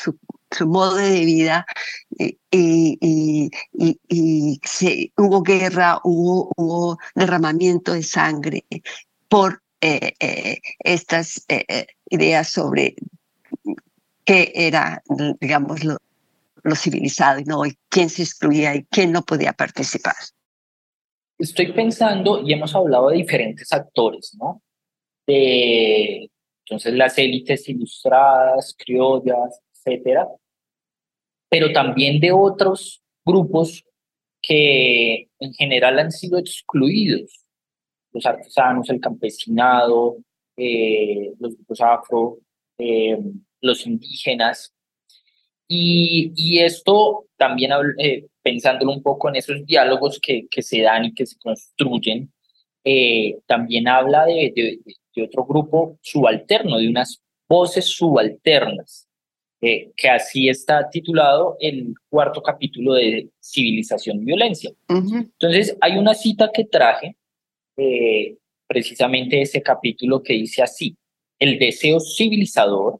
[0.51, 1.65] su modo de vida
[2.09, 8.65] y, y, y, y se, hubo guerra, hubo, hubo derramamiento de sangre
[9.29, 11.45] por estas
[12.09, 12.95] ideas sobre
[14.27, 15.01] qué era,
[15.39, 15.97] digamos, lo,
[16.75, 17.65] civilizado ¿no?
[17.65, 20.15] y quién se excluía y quién no podía participar.
[21.39, 24.61] estoy pensando y hemos hablado de diferentes actores, ¿no?
[25.25, 26.29] De
[26.65, 30.27] entonces las élites ilustradas, criollas, etcétera,
[31.49, 33.85] pero también de otros grupos
[34.41, 37.45] que en general han sido excluidos,
[38.11, 40.17] los artesanos, el campesinado,
[40.57, 42.39] eh, los grupos afro,
[42.77, 43.17] eh,
[43.61, 44.73] los indígenas.
[45.67, 51.05] Y, y esto también, eh, pensándolo un poco en esos diálogos que, que se dan
[51.05, 52.31] y que se construyen,
[52.83, 54.79] eh, también habla de, de,
[55.13, 59.07] de, otro grupo subalterno, de unas voces subalternas,
[59.59, 64.71] eh, que así está titulado el cuarto capítulo de Civilización y Violencia.
[64.87, 65.23] Uh -huh.
[65.23, 67.17] Entonces, hay una cita que traje,
[67.75, 70.95] eh, precisamente ese capítulo que dice así,
[71.39, 72.99] el deseo civilizador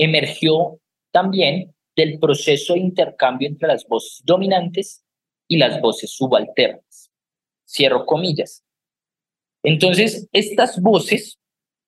[0.00, 0.80] emergió
[1.12, 5.04] también del proceso de intercambio entre las voces dominantes
[5.46, 7.10] y las voces subalternas.
[7.68, 8.64] Cierro comillas.
[9.62, 11.38] Entonces, estas voces,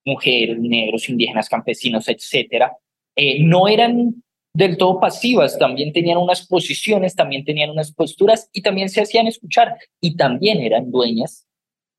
[0.05, 2.77] mujeres, negros, indígenas, campesinos, etcétera,
[3.16, 4.22] eh, no eran
[4.55, 9.27] del todo pasivas, también tenían unas posiciones, también tenían unas posturas y también se hacían
[9.27, 11.46] escuchar y también eran dueñas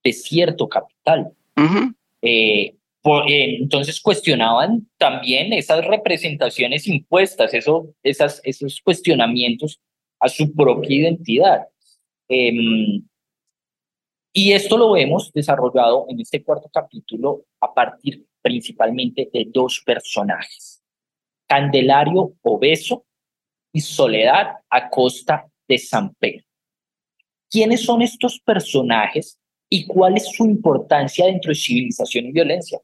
[0.04, 1.34] de cierto capital.
[1.58, 1.96] Uh -huh.
[2.22, 9.82] eh, por, eh, entonces cuestionaban también esas representaciones impuestas, eso, esas, esos cuestionamientos
[10.22, 11.68] a su propia identidad.
[12.30, 13.02] Eh,
[14.32, 20.82] y esto lo hemos desarrollado en este cuarto capítulo a partir principalmente de dos personajes,
[21.46, 23.06] Candelario Obeso
[23.74, 26.46] y Soledad Acosta de San Pedro.
[27.50, 29.38] ¿Quiénes son estos personajes
[29.70, 32.80] y cuál es su importancia dentro de civilización y violencia?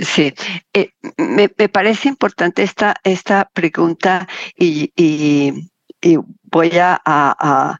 [0.00, 0.32] Sí,
[0.72, 7.78] eh, me, me, parece importante esta, esta pregunta y, y, y voy a, a,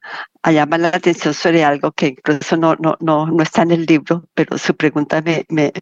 [0.51, 4.25] llamar la atención sobre algo que incluso no, no, no, no está en el libro,
[4.35, 5.73] pero su pregunta me, me,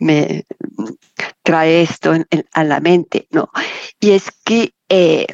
[0.00, 0.44] me
[1.42, 3.50] trae esto en, a la mente, ¿no?
[4.00, 5.26] Y es que eh,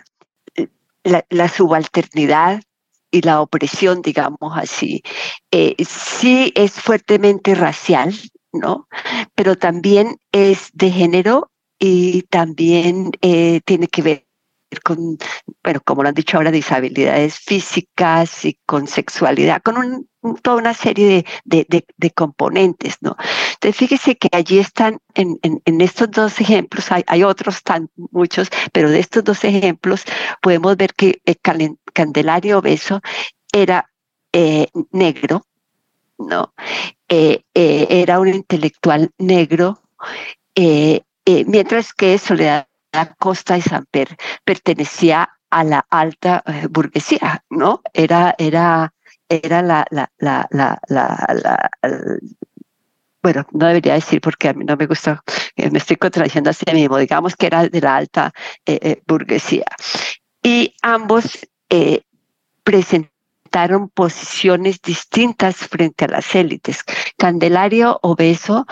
[1.02, 2.62] la, la, subalternidad
[3.10, 5.02] y la opresión, digamos así,
[5.50, 8.14] eh, sí es fuertemente racial,
[8.52, 8.88] ¿no?
[9.34, 14.26] Pero también es de género y también eh, tiene que ver
[14.80, 15.18] con,
[15.62, 20.08] bueno, como lo han dicho ahora, disabilidades físicas y con sexualidad, con un,
[20.42, 23.16] toda una serie de, de, de, componentes, ¿no?
[23.54, 27.90] Entonces, fíjese que allí están, en, en, en estos dos ejemplos, hay, hay, otros tan
[28.10, 30.04] muchos, pero de estos dos ejemplos
[30.40, 31.38] podemos ver que el
[31.92, 33.00] Candelario Obeso
[33.52, 33.90] era
[34.32, 35.44] eh, negro,
[36.18, 36.54] ¿no?
[37.14, 39.82] Eh, eh, era un intelectual negro,
[40.54, 41.02] eh,
[41.46, 42.66] mientras que Soledad
[43.18, 47.82] Costa y Samper pertenecía a la alta burguesía, ¿no?
[47.92, 48.94] Era, era,
[49.28, 49.84] era la,
[53.22, 55.22] bueno, no debería decir porque a mí no me gusta,
[55.58, 58.32] me estoy contradiciendo a sí mismo, digamos que era de la alta
[59.06, 59.66] burguesía.
[60.42, 61.46] Y ambos
[62.64, 63.11] presentaron
[63.88, 66.82] posiciones distintas frente a las élites.
[67.16, 68.66] Candelario Obeso,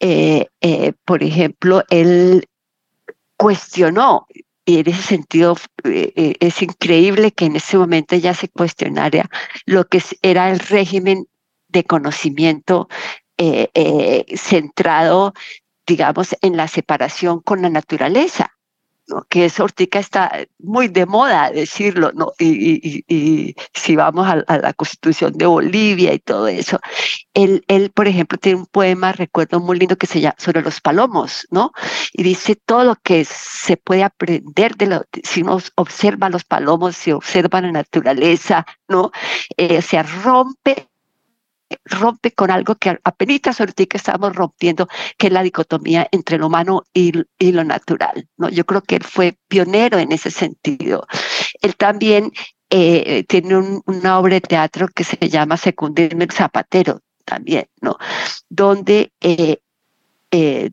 [0.00, 2.48] eh, eh, por ejemplo, él
[3.36, 4.26] cuestionó,
[4.64, 9.28] y en ese sentido eh, es increíble que en ese momento ya se cuestionara
[9.66, 11.26] lo que era el régimen
[11.68, 12.88] de conocimiento
[14.36, 15.32] centrado,
[15.86, 18.51] digamos, en la separación con la naturaleza.
[19.08, 19.24] ¿No?
[19.28, 22.32] que eso ahorita está muy de moda decirlo, ¿no?
[22.38, 26.80] y, y, y si vamos a, la constitución de Bolivia y todo eso,
[27.34, 30.80] él, él, por ejemplo, tiene un poema, recuerdo muy lindo, que se llama sobre los
[30.80, 31.72] palomos, ¿no?
[32.12, 36.96] Y dice todo lo que se puede aprender de lo, si uno observa los palomos,
[36.96, 39.10] si observa la naturaleza, ¿no?
[39.56, 40.88] Eh, se rompe
[41.84, 46.84] rompe con algo que apenas ahorita estamos rompiendo, que es la dicotomía entre lo humano
[46.92, 48.28] y, y, lo natural.
[48.36, 48.48] ¿no?
[48.48, 51.06] Yo creo que él fue pionero en ese sentido.
[51.60, 52.32] Él también
[52.70, 57.96] eh, tiene un, una obra de teatro que se llama Secundirme el Zapatero, también, ¿no?
[58.48, 59.58] Donde eh,
[60.30, 60.70] eh,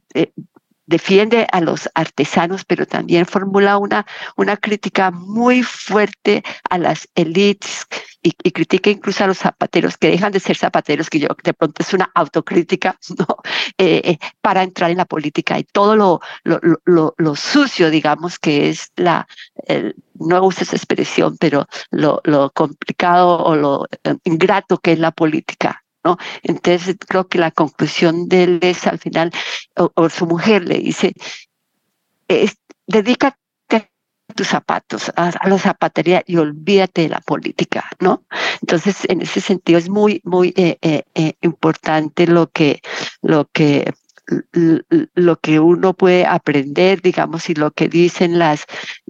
[0.89, 7.85] defiende a los artesanos, pero también formula una, una crítica muy fuerte a las élites
[8.23, 11.53] y, y, critica incluso a los zapateros que dejan de ser zapateros, que yo de
[11.53, 13.27] pronto es una autocrítica, ¿no?
[13.77, 18.39] Eh, eh, para entrar en la política y todo lo, lo, lo, lo sucio, digamos,
[18.39, 19.27] que es la,
[20.15, 25.11] no uso esa expresión, pero lo, lo complicado o lo eh, ingrato que es la
[25.11, 26.17] política, ¿no?
[26.43, 29.31] Entonces creo que la conclusión de él es al final,
[29.75, 31.13] o, su mujer le dice,
[32.27, 33.37] es, dedícate
[34.35, 38.23] tus zapatos, a la zapatería y olvídate de la política, ¿no?
[38.61, 42.81] Entonces, en ese sentido es muy, muy eh, eh, eh, importante lo que,
[43.21, 43.93] lo que
[45.15, 48.67] lo que uno puede aprender, digamos, y lo que dicen las,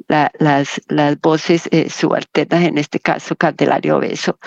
[0.07, 4.39] las, las voces subalternas, en este caso Candelario Beso.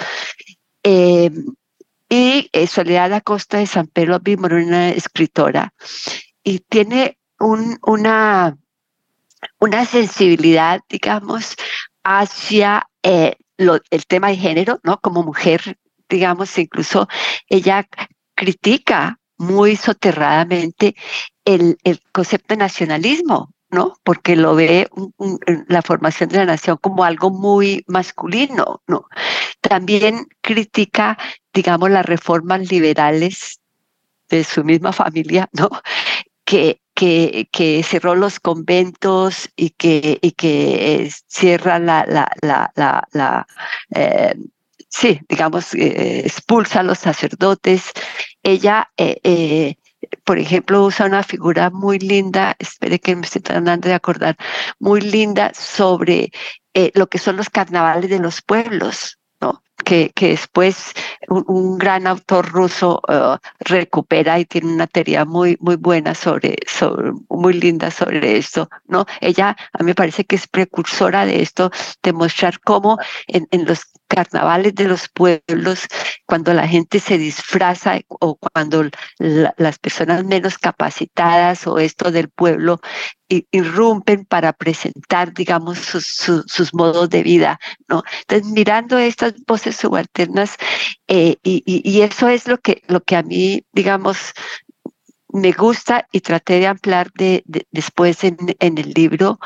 [2.12, 5.72] Y Soledad Acosta de San Pedro Bimor, una escritora,
[6.44, 8.58] y tiene un, una,
[9.58, 11.56] una sensibilidad, digamos,
[12.04, 15.00] hacia eh, el tema de género, ¿no?
[15.00, 17.08] Como mujer, digamos, incluso
[17.48, 17.88] ella
[18.34, 20.94] critica muy soterradamente
[21.46, 23.94] el, el concepto de nacionalismo, ¿no?
[24.04, 24.88] Porque lo ve
[25.66, 29.06] la formación de la nación como algo muy masculino, ¿no?
[29.60, 31.18] También critica,
[31.52, 33.60] digamos, las reformas liberales
[34.28, 35.70] de su misma familia, ¿no?
[36.44, 43.46] Que que, que, cerró los conventos y que, y que cierra la, la, la, la,
[43.94, 44.34] eh,
[44.88, 47.92] sí, digamos, eh, expulsa a los sacerdotes.
[48.42, 49.76] Ella, eh,
[50.24, 54.36] por ejemplo, usa una figura muy linda, espere que me estoy tratando de acordar,
[54.78, 56.30] muy linda sobre
[56.94, 59.18] lo que son los carnavales de los pueblos,
[59.82, 60.92] que, que después
[61.28, 67.12] un, gran autor ruso uh, recupera y tiene una teoría muy, muy buena sobre, sobre,
[67.28, 69.06] muy linda sobre esto, ¿no?
[69.20, 71.70] Ella a mí me parece que es precursora de esto,
[72.02, 75.86] de mostrar cómo en, en los carnavales de los pueblos,
[76.26, 82.80] cuando la gente se disfraza o cuando las personas menos capacitadas o esto del pueblo
[83.50, 87.58] irrumpen para presentar, digamos, sus, modos de vida,
[87.88, 88.02] ¿no?
[88.20, 90.56] Entonces, mirando estas voces subalternas,
[91.08, 94.34] eh, y, eso es lo que, lo que a mí, digamos,
[95.28, 99.38] me gusta y traté de ampliar de, después en el libro,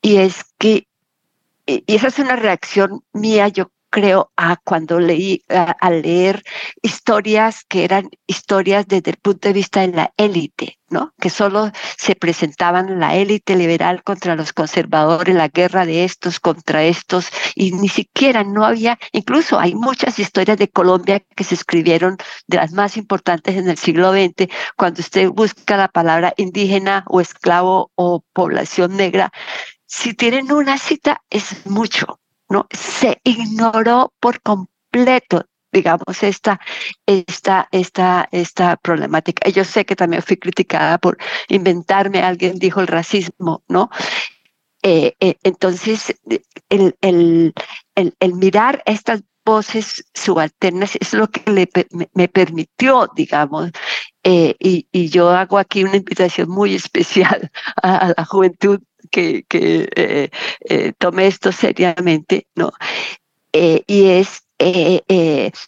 [0.00, 0.88] y es que
[1.66, 6.42] y esa es una reacción mía, yo creo, a cuando leí, a, leer
[6.80, 11.12] historias que eran historias desde el punto de vista de la élite, ¿no?
[11.20, 16.84] Que solo se presentaban la élite liberal contra los conservadores, la guerra de estos contra
[16.84, 22.16] estos, y ni siquiera no había, incluso hay muchas historias de Colombia que se escribieron
[22.46, 27.20] de las más importantes en el siglo XX, cuando usted busca la palabra indígena o
[27.20, 29.30] esclavo o población negra,
[29.92, 32.18] si tienen una cita es mucho,
[32.48, 32.66] ¿no?
[32.70, 36.60] Se ignoró por completo digamos, esta,
[37.06, 39.48] esta, esta, esta problemática.
[39.48, 41.16] Yo sé que también fui criticada por
[41.48, 43.88] inventarme, alguien dijo el racismo, ¿no?
[44.82, 46.14] Eh, eh, entonces,
[46.68, 47.54] el, el,
[47.94, 51.70] el, mirar estas voces subalternas es lo que le,
[52.12, 53.70] me, permitió, digamos,
[54.24, 57.50] eh, y, yo hago aquí una invitación muy especial
[57.82, 58.78] a la juventud
[59.12, 60.30] que, eh,
[60.68, 62.72] eh, tome esto seriamente, ¿no?
[63.52, 64.42] Eh, y es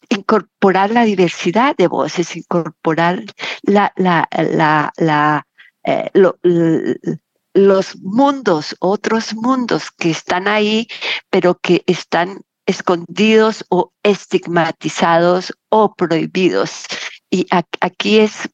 [0.09, 3.24] incorporar la diversidad de voces, incorporar
[3.62, 5.47] la, la, la, la
[7.55, 10.86] los mundos, otros mundos que están ahí,
[11.28, 16.86] pero que están escondidos o estigmatizados o prohibidos.
[17.30, 17.47] Y
[17.80, 18.49] aquí es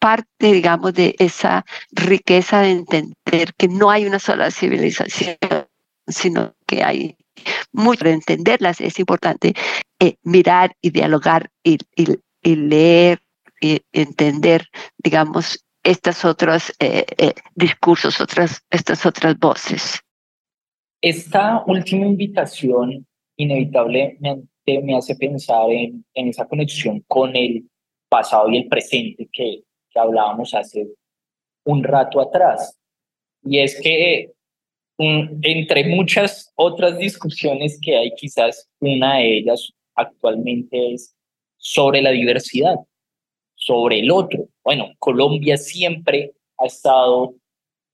[0.00, 3.16] parte, digamos, de esa riqueza de entender
[3.56, 5.36] que no hay una sola civilización,
[6.06, 7.16] sino que hay
[7.72, 8.80] mucho de entenderlas.
[8.80, 9.54] Es importante
[9.98, 11.78] eh, mirar y dialogar y,
[12.42, 13.20] leer
[13.60, 14.66] y entender,
[14.98, 20.00] digamos, estos otros eh, eh, discursos, otras, estas otras voces.
[21.00, 23.06] Esta última invitación
[23.36, 24.48] inevitablemente
[24.82, 27.66] me hace pensar en, en esa conexión con el
[28.10, 30.88] pasado y el presente que, que hablábamos hace
[31.64, 32.79] un rato atrás.
[33.42, 34.30] Y es que
[34.98, 41.16] entre muchas otras discusiones que hay, quizás una de ellas actualmente es
[41.56, 42.76] sobre la diversidad,
[43.54, 44.48] sobre el otro.
[44.62, 47.34] Bueno, Colombia siempre ha estado,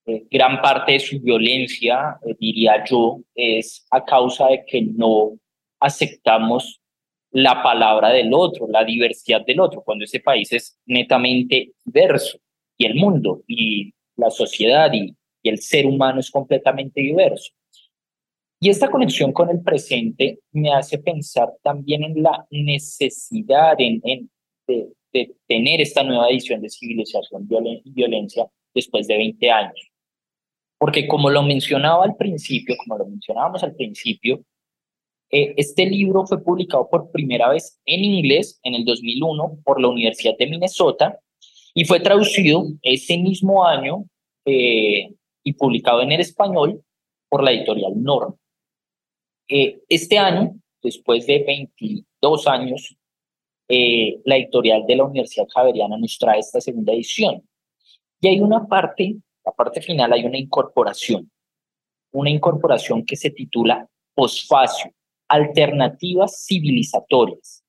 [0.07, 5.38] eh, gran parte de su violencia, eh, diría yo, es a causa de que no
[5.78, 6.80] aceptamos
[7.30, 12.38] la palabra del otro, la diversidad del otro, cuando ese país es netamente diverso
[12.78, 15.14] y el mundo y la sociedad y,
[15.49, 17.53] el ser humano es completamente diverso.
[18.61, 24.30] Y esta conexión con el presente me hace pensar también en la necesidad en,
[24.66, 27.49] de, tener esta nueva edición de civilización
[27.84, 29.90] y violencia después de 20 años.
[30.78, 34.42] Porque como lo mencionaba al principio, como lo mencionábamos al principio,
[35.30, 39.88] eh, este libro fue publicado por primera vez en inglés en el 2001 por la
[39.88, 41.18] Universidad de Minnesota
[41.74, 44.05] y fue traducido ese mismo año
[44.44, 45.11] eh,
[45.47, 46.82] y publicado en el español
[47.28, 48.34] por la editorial Norma.
[49.49, 52.97] Eh, este año, después de 22 años,
[53.68, 57.49] eh, la editorial de la Universidad Javeriana nos trae esta segunda edición.
[58.20, 61.30] Y hay una parte, la parte final, hay una incorporación,
[62.11, 64.92] una incorporación que se titula Posfacio,
[65.28, 67.62] Alternativas Civilizatorias,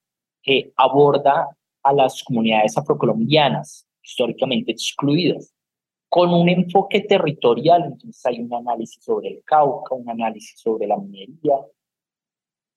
[0.42, 1.48] que aborda
[1.82, 5.54] a las comunidades afrocolombianas históricamente excluidas,
[6.08, 7.84] con un enfoque territorial.
[7.92, 11.56] Entonces hay un análisis sobre el Cauca, un análisis sobre la minería,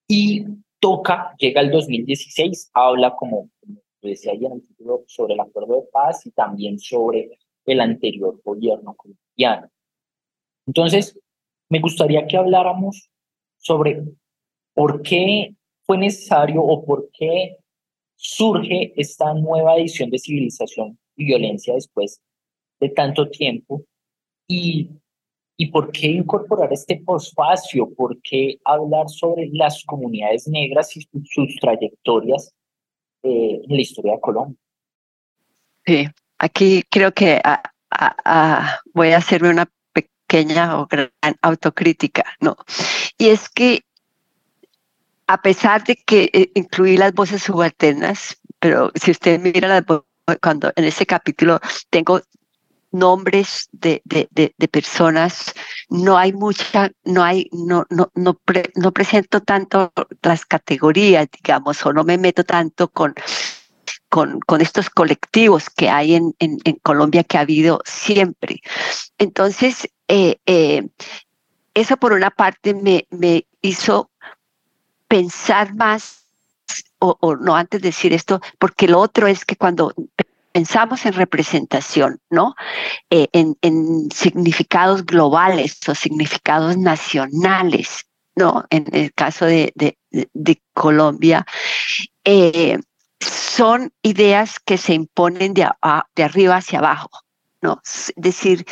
[0.08, 0.46] y
[0.80, 3.50] toca, llega el 2016, habla, como,
[4.02, 7.30] decía ayer en el título, sobre el acuerdo de paz y también sobre
[7.66, 8.96] el anterior gobierno.
[10.68, 11.18] Entonces,
[11.70, 13.10] me gustaría que habláramos
[13.58, 14.04] sobre
[14.74, 17.58] por qué fue necesario o por qué
[18.16, 22.22] surge esta nueva edición de civilización y violencia después
[22.80, 23.84] de tanto tiempo
[24.48, 24.90] y,
[25.58, 31.56] y por qué incorporar este posfacio, por qué hablar sobre las comunidades negras y sus,
[31.60, 32.54] trayectorias
[33.24, 34.58] eh, en la historia de Colombia.
[35.86, 36.06] Sí,
[36.38, 37.42] aquí creo que
[38.94, 41.12] voy a hacerme una pequeña o gran
[41.42, 42.58] autocrítica, ¿no?
[43.18, 43.84] Y es que
[45.28, 49.84] a pesar de que eh, incluí las voces subalternas, pero si usted mira las
[50.42, 52.22] cuando en ese capítulo tengo
[52.92, 55.54] nombres de, de, de, personas,
[55.90, 58.38] no hay mucha, no hay, no, no, no,
[58.76, 63.16] no presento tanto las categorías, digamos, o no me meto tanto con,
[64.12, 68.60] con, con estos colectivos que hay en, en, Colombia que ha habido siempre.
[69.18, 70.90] Entonces, eh, eh,
[71.74, 74.12] eso por una parte me, me hizo
[75.08, 76.26] pensar más,
[77.00, 79.94] o, no antes de decir esto, porque lo otro es que cuando
[80.52, 82.56] pensamos en representación, ¿no?
[83.10, 88.66] Eh, en, en, significados globales o significados nacionales, ¿no?
[88.72, 91.46] En el caso de, de, Colombia,
[93.22, 95.68] son ideas que se imponen de,
[96.24, 97.10] arriba hacia abajo,
[97.62, 97.82] ¿no?
[97.86, 98.66] Es decir,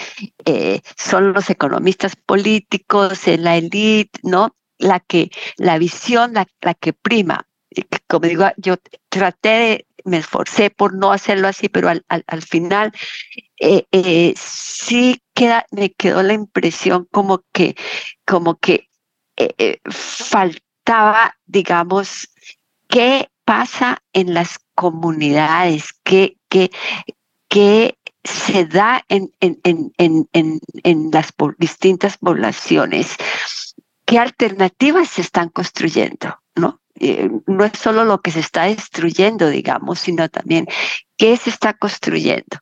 [0.46, 4.56] eh, son los economistas políticos, la élite, ¿no?
[4.78, 7.46] La que, la visión, la, que prima.
[8.08, 8.76] Como digo, yo
[9.10, 12.92] traté de, me esforcé por no hacerlo así, pero al, al, al final
[13.60, 17.76] eh, eh, sí queda, me quedó la impresión como que,
[18.26, 18.90] como que
[19.38, 22.30] eh, faltaba, digamos,
[22.88, 30.30] qué pasa en las comunidades, qué, qué, se da en, en, en,
[30.84, 33.16] en, las distintas poblaciones,
[34.06, 36.80] qué alternativas se están construyendo, ¿no?
[37.00, 40.68] Eh, no es solo lo que se está destruyendo, digamos, sino también
[41.18, 42.60] qué se está construyendo.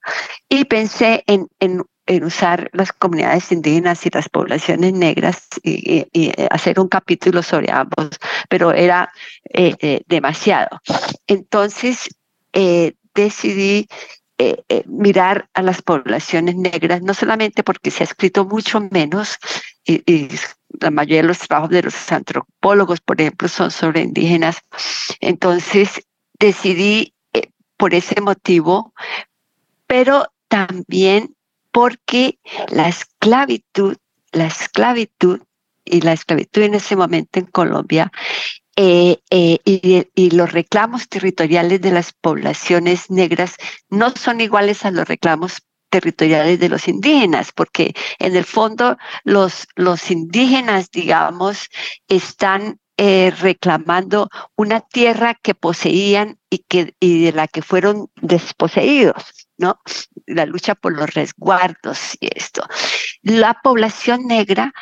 [0.48, 6.08] Y pensé en, en, en usar las comunidades indígenas y las poblaciones negras y,
[6.50, 8.10] hacer un capítulo sobre ambos,
[8.50, 9.12] pero era
[9.54, 10.82] eh, eh, demasiado.
[11.28, 12.10] Entonces
[12.54, 13.88] eh, decidí
[14.86, 19.38] mirar a las poblaciones negras, no solamente porque se ha escrito mucho menos,
[19.84, 20.30] y,
[20.80, 24.58] la mayoría de los trabajos de los antropólogos, por ejemplo, son sobre indígenas.
[25.22, 26.06] Entonces
[26.40, 27.16] decidí
[27.78, 28.94] por ese motivo,
[29.88, 31.36] pero también
[31.78, 33.98] porque la esclavitud,
[34.32, 35.44] la esclavitud
[35.86, 38.12] y la esclavitud en ese momento en Colombia
[38.76, 43.58] eh, eh, y, los reclamos territoriales de las poblaciones negras
[43.92, 49.68] no son iguales a los reclamos territoriales de los indígenas, porque en el fondo los,
[49.76, 51.70] los indígenas, digamos,
[52.08, 59.47] están eh, reclamando una tierra que poseían y, que, y de la que fueron desposeídos,
[59.58, 59.80] ¿no?
[60.26, 62.64] La lucha por los resguardos y esto.
[63.22, 64.74] La población negra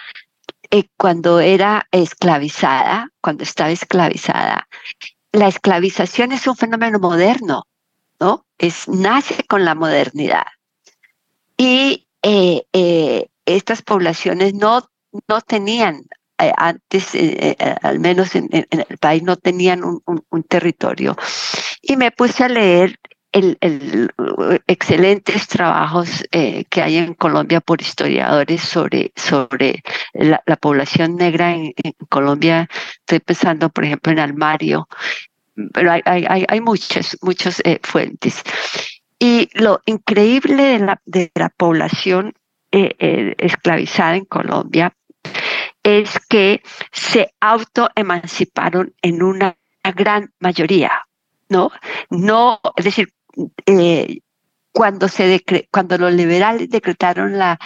[0.71, 4.67] eh, cuando era esclavizada, cuando estaba esclavizada,
[5.31, 7.67] la esclavización es un fenómeno moderno,
[8.19, 8.45] ¿no?
[8.57, 10.45] Es, nace con la modernidad.
[11.57, 14.89] Y eh, eh, estas poblaciones no,
[15.27, 16.03] no tenían,
[16.37, 17.11] antes,
[17.81, 21.15] al menos en, el país, no tenían un, un territorio.
[21.81, 22.99] Y me puse a leer
[23.35, 24.09] el, el,
[24.65, 29.83] excelentes trabajos eh, que hay en Colombia por historiadores sobre, sobre
[30.13, 32.69] la, la población negra en, en, Colombia.
[32.99, 34.87] Estoy pensando, por ejemplo, en Almario,
[35.73, 38.41] pero hay, hay, hay muchas, muchas eh, fuentes.
[39.19, 42.33] Y lo increíble de la, de la población
[42.71, 44.95] eh, eh, esclavizada en Colombia
[45.83, 46.61] es que
[46.93, 49.57] se autoemanciparon en una
[49.95, 51.05] gran mayoría,
[51.49, 51.71] ¿no?
[52.09, 53.09] No, es decir,
[53.65, 54.19] eh,
[54.71, 55.07] cuando,
[55.97, 57.59] los liberales decretaron la,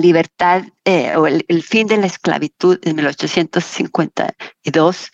[0.00, 5.10] libertad eh, o el, fin de la esclavitud en 1852,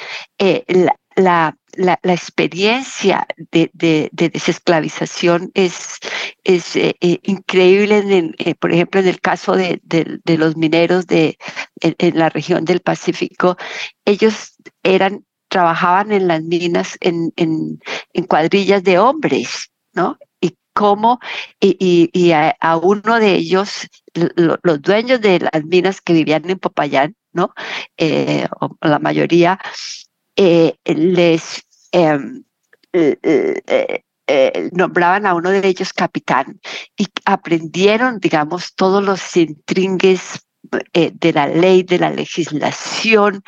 [0.68, 1.56] la, la,
[2.02, 5.98] la, experiencia de, de, desesclavización es,
[6.44, 11.38] es eh, eh, increíble, eh, por ejemplo, en el caso de, de los mineros de,
[11.80, 13.56] en, la región del Pacífico,
[14.04, 17.80] ellos eran, trabajaban en las minas en, en,
[18.12, 20.18] en cuadrillas de hombres, ¿no?
[20.40, 21.20] Y cómo,
[21.58, 27.16] y, y, a, uno de ellos, los dueños de las minas que vivían en Popayán,
[27.32, 27.54] ¿no?
[27.96, 29.58] la mayoría,
[30.36, 32.44] eh, les em,
[32.92, 36.60] eh, eh, nombraban a uno de ellos capitán
[36.96, 40.46] y aprendieron, digamos, todos los intringues
[40.92, 43.42] de la ley, de la legislación,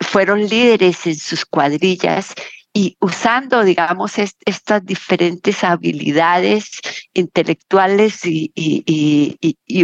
[0.00, 2.34] fueron líderes en sus cuadrillas
[2.76, 6.78] y usando, digamos, estas diferentes habilidades
[7.14, 8.52] intelectuales y,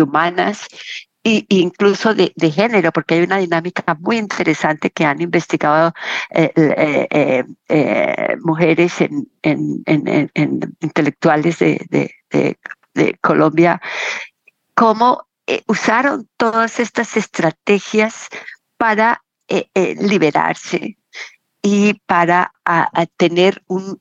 [0.02, 0.66] humanas,
[1.24, 5.94] y, incluso de, género, porque hay una dinámica muy interesante que han investigado
[6.34, 9.26] eh, eh, eh, mujeres en,
[10.80, 13.80] intelectuales de, de, Colombia,
[14.74, 15.28] cómo
[15.66, 18.28] usaron todas estas estrategias
[18.76, 19.22] para
[20.00, 20.96] liberarse
[21.62, 22.52] y para
[23.16, 23.96] tener un,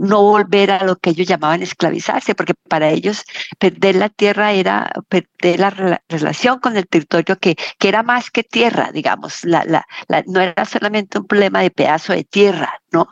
[0.00, 3.24] no volver a lo que ellos llamaban esclavizarse, porque para ellos
[3.58, 8.44] perder la tierra era perder la relación con el territorio que, que era más que
[8.44, 9.84] tierra, digamos, la, la,
[10.26, 13.08] no era solamente un problema de pedazo de tierra, ¿no?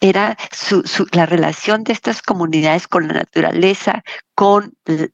[0.00, 0.82] Era su,
[1.12, 4.02] la relación de estas comunidades con la naturaleza,
[4.34, 5.12] con el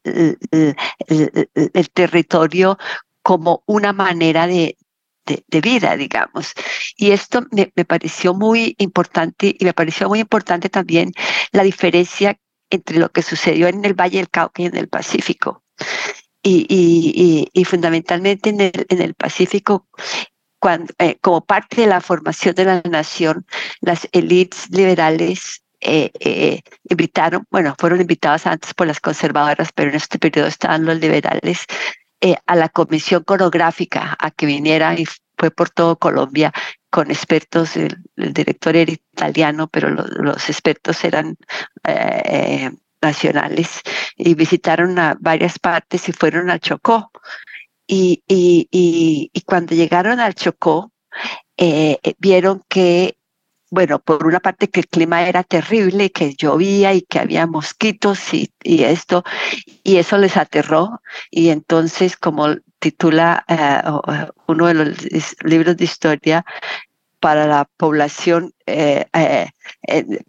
[1.93, 2.77] territorio
[3.21, 4.77] como una manera de,
[5.25, 6.53] de, vida, digamos.
[6.97, 11.11] Y esto me, pareció muy importante y me pareció muy importante también
[11.51, 12.37] la diferencia
[12.69, 15.63] entre lo que sucedió en el Valle del Cauca y en el Pacífico.
[16.41, 19.87] Y, y, y, fundamentalmente en el, en el Pacífico,
[20.59, 23.45] cuando, eh, como parte de la formación de la nación,
[23.79, 29.97] las élites liberales eh, eh, invitaron, bueno, fueron invitadas antes por las conservadoras, pero en
[29.97, 31.65] este periodo estaban los liberales,
[32.25, 35.05] eh, a la comisión coreográfica a que viniera y
[35.37, 36.53] fue por todo Colombia
[36.89, 41.35] con expertos, el, director era italiano, pero los expertos eran
[41.85, 42.71] eh,
[43.01, 43.81] nacionales
[44.15, 47.11] y visitaron a varias partes y fueron al Chocó.
[47.87, 50.93] Y, y, y, cuando llegaron al Chocó,
[51.57, 53.17] eh, vieron que
[53.73, 58.31] bueno, por una parte que el clima era terrible, que llovía y que había mosquitos
[58.31, 59.23] y, esto,
[59.83, 61.01] y eso les aterró.
[61.31, 63.81] Y entonces, como titula eh,
[64.13, 64.97] eh, uno de los
[65.43, 66.45] libros de historia,
[67.19, 69.07] para la población, eh,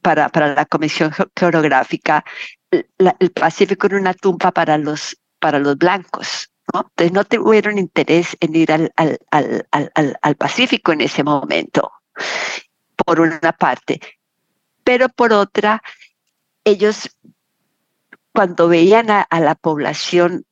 [0.01, 2.24] para, para la Comisión Geográfica,
[2.70, 6.51] el Pacífico era una tumba para los, para los blancos.
[6.72, 6.80] ¿no?
[6.80, 9.18] Entonces no tuvieron interés en ir al, al,
[9.70, 11.92] al, al Pacífico en ese momento,
[13.05, 14.00] por una parte.
[14.82, 15.82] Pero por otra,
[16.64, 17.11] ellos
[18.32, 20.44] cuando veían a, la población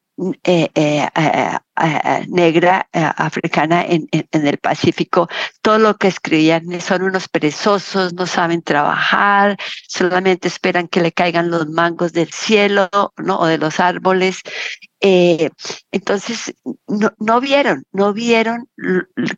[0.45, 5.29] eh, eh, eh, negra africana en, el Pacífico,
[5.62, 9.57] todo lo que escribían son unos perezosos, no saben trabajar,
[9.89, 13.39] solamente esperan que le caigan los mangos del cielo ¿no?
[13.39, 14.43] o de los árboles.
[15.01, 16.55] entonces,
[16.87, 18.68] no, no vieron, no vieron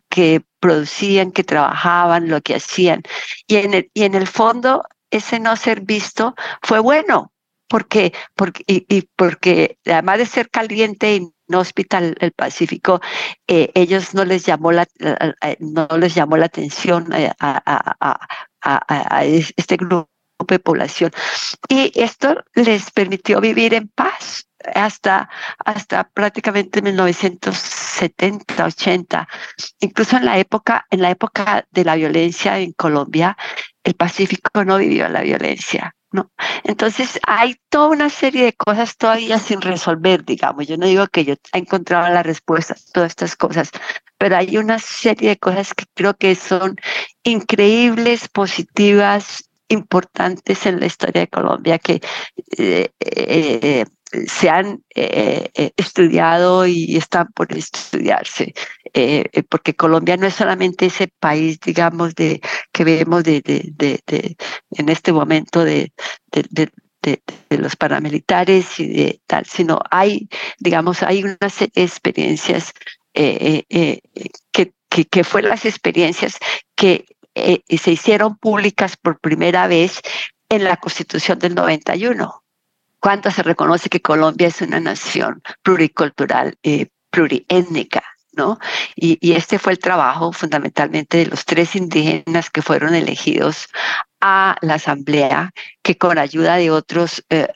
[0.09, 3.01] que producían, que trabajaban, lo que hacían.
[3.47, 7.31] Y en el, y en el fondo, ese no ser visto fue bueno,
[7.67, 13.01] porque, porque, y, porque además de ser caliente y no hospital el Pacífico,
[13.47, 14.87] eh, ellos no les llamó la,
[15.59, 18.17] no les llamó la atención eh, a,
[18.61, 20.09] a, este grupo
[20.47, 21.11] de población.
[21.69, 25.29] Y esto les permitió vivir en paz hasta,
[25.63, 29.27] hasta prácticamente 1970, 80.
[29.81, 33.37] Incluso en la época, en la época de la violencia en Colombia,
[33.83, 35.95] el Pacífico no vivió la violencia.
[36.63, 40.67] Entonces hay toda una serie de cosas todavía sin resolver, digamos.
[40.67, 43.71] Yo no digo que yo he encontrado la respuesta a todas estas cosas,
[44.17, 46.75] pero hay una serie de cosas que creo que son
[47.23, 51.99] increíbles, positivas, importantes en la historia de Colombia que
[52.57, 53.85] eh, eh,
[54.27, 58.53] se han eh, eh, estudiado y están por estudiarse,
[58.93, 62.41] eh, porque Colombia no es solamente ese país, digamos, de
[62.75, 64.35] que vemos de, de, de,
[64.71, 65.93] en este momento de,
[67.49, 70.27] los paramilitares y de tal, sino hay,
[70.59, 72.73] digamos, hay unas experiencias
[73.13, 74.01] que,
[74.51, 76.37] que, que fueron las experiencias
[76.75, 80.01] que se hicieron públicas por primera vez
[80.49, 82.43] en la Constitución del 91
[82.99, 88.03] cuánto se reconoce que Colombia es una nación pluricultural, eh, pluriétnica,
[88.35, 88.59] ¿no?
[88.95, 93.67] Y, este fue el trabajo fundamentalmente de los tres indígenas que fueron elegidos
[94.21, 95.51] a la asamblea,
[95.83, 97.47] que con ayuda de otros eh,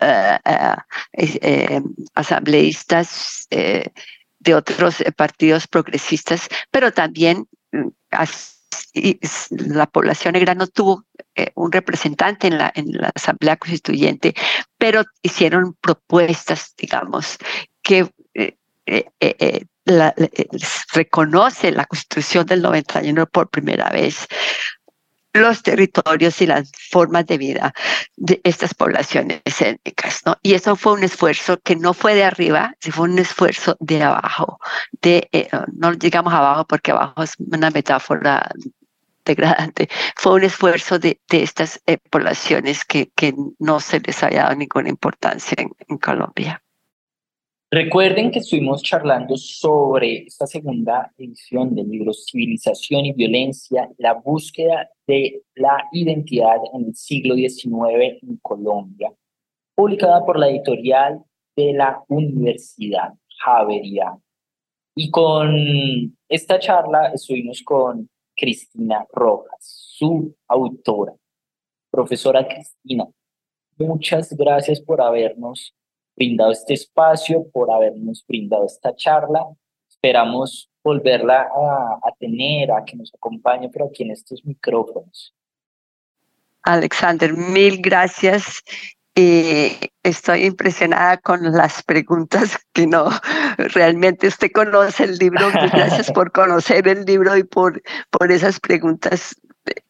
[1.13, 1.81] eh,
[2.15, 7.87] asambleístas de otros partidos progresistas, pero también mm,
[9.49, 11.05] la población negra no tuvo
[11.35, 14.33] eh, un representante en la, en la Asamblea Constituyente,
[14.77, 17.37] pero hicieron propuestas, digamos,
[17.81, 18.07] que
[19.89, 24.27] eh, eh, la, reconoce la Constitución del 91 por primera vez
[25.33, 27.73] los territorios y las formas de vida
[28.17, 30.21] de estas poblaciones étnicas.
[30.41, 34.01] Y eso fue un esfuerzo que no fue de arriba, sino fue un esfuerzo de
[34.01, 34.59] abajo,
[35.01, 35.29] de,
[35.73, 38.49] no llegamos abajo porque abajo es una metáfora
[39.23, 44.55] degradante, fue un esfuerzo de, estas eh, poblaciones que, que, no se les había dado
[44.55, 46.61] ninguna importancia en Colombia.
[47.71, 54.89] Recuerden que estuvimos charlando sobre esta segunda edición del libro Civilización y Violencia, la búsqueda
[55.05, 59.13] de la identidad en el siglo XIX en Colombia,
[59.75, 61.23] publicada por la editorial
[61.55, 64.19] de la Universidad Javeriana.
[64.95, 71.13] Y con esta charla estuvimos con Cristina Rojas, su autora.
[71.91, 73.07] Profesora Cristina,
[73.77, 75.75] muchas gracias por habernos
[76.19, 79.45] brindado este espacio, por habernos brindado esta charla.
[79.89, 81.49] Esperamos volverla
[82.03, 85.33] a, tener, a que nos acompañe, pero aquí en estos micrófonos.
[86.63, 88.61] Alexander, mil gracias.
[89.15, 89.71] Y
[90.03, 93.09] estoy impresionada con las preguntas que no,
[93.57, 95.47] realmente usted conoce el libro.
[95.71, 99.35] Gracias por conocer el libro y por, por esas preguntas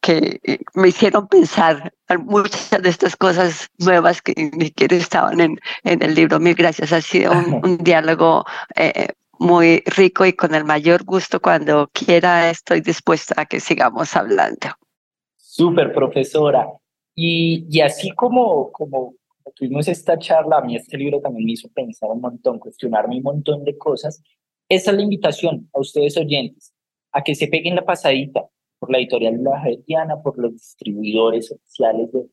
[0.01, 0.39] que
[0.73, 1.93] me hicieron pensar
[2.25, 6.39] muchas de estas cosas nuevas que ni siquiera estaban en, en el libro.
[6.39, 6.91] Mil gracias.
[6.91, 7.31] Ha sido
[7.63, 9.09] un, diálogo eh,
[9.39, 14.69] muy rico y con el mayor gusto cuando quiera estoy dispuesta a que sigamos hablando.
[15.37, 16.67] Súper, profesora.
[17.15, 19.15] Y, y así como, como,
[19.55, 23.23] tuvimos esta charla, a mí este libro también me hizo pensar un montón, cuestionarme un
[23.23, 24.21] montón de cosas.
[24.69, 26.73] Esa es la invitación a ustedes oyentes,
[27.11, 28.45] a que se peguen la pasadita,
[28.79, 32.25] por la editorial La por los distribuidores oficiales de,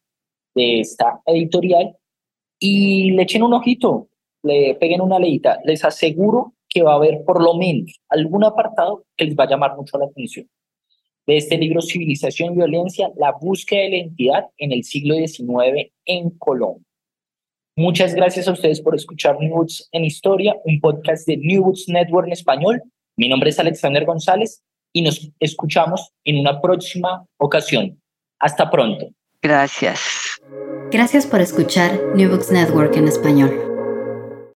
[0.55, 1.97] de esta editorial
[2.59, 4.09] y le echen un ojito,
[4.43, 5.59] le peguen una leída.
[5.65, 9.49] Les aseguro que va a haber por lo menos algún apartado que les va a
[9.49, 10.49] llamar mucho la atención.
[11.27, 15.91] De este libro Civilización y Violencia, la búsqueda de la identidad en el siglo XIX
[16.05, 16.85] en Colombia.
[17.75, 21.89] Muchas gracias a ustedes por escuchar New Books en Historia, un podcast de New Books
[21.89, 22.83] Network en español.
[23.17, 24.63] Mi nombre es Alexander González
[24.97, 28.01] y nos escuchamos en una próxima ocasión.
[28.39, 29.11] Hasta pronto.
[29.43, 30.01] Gracias.
[30.91, 33.76] Gracias por escuchar New Books Network en español.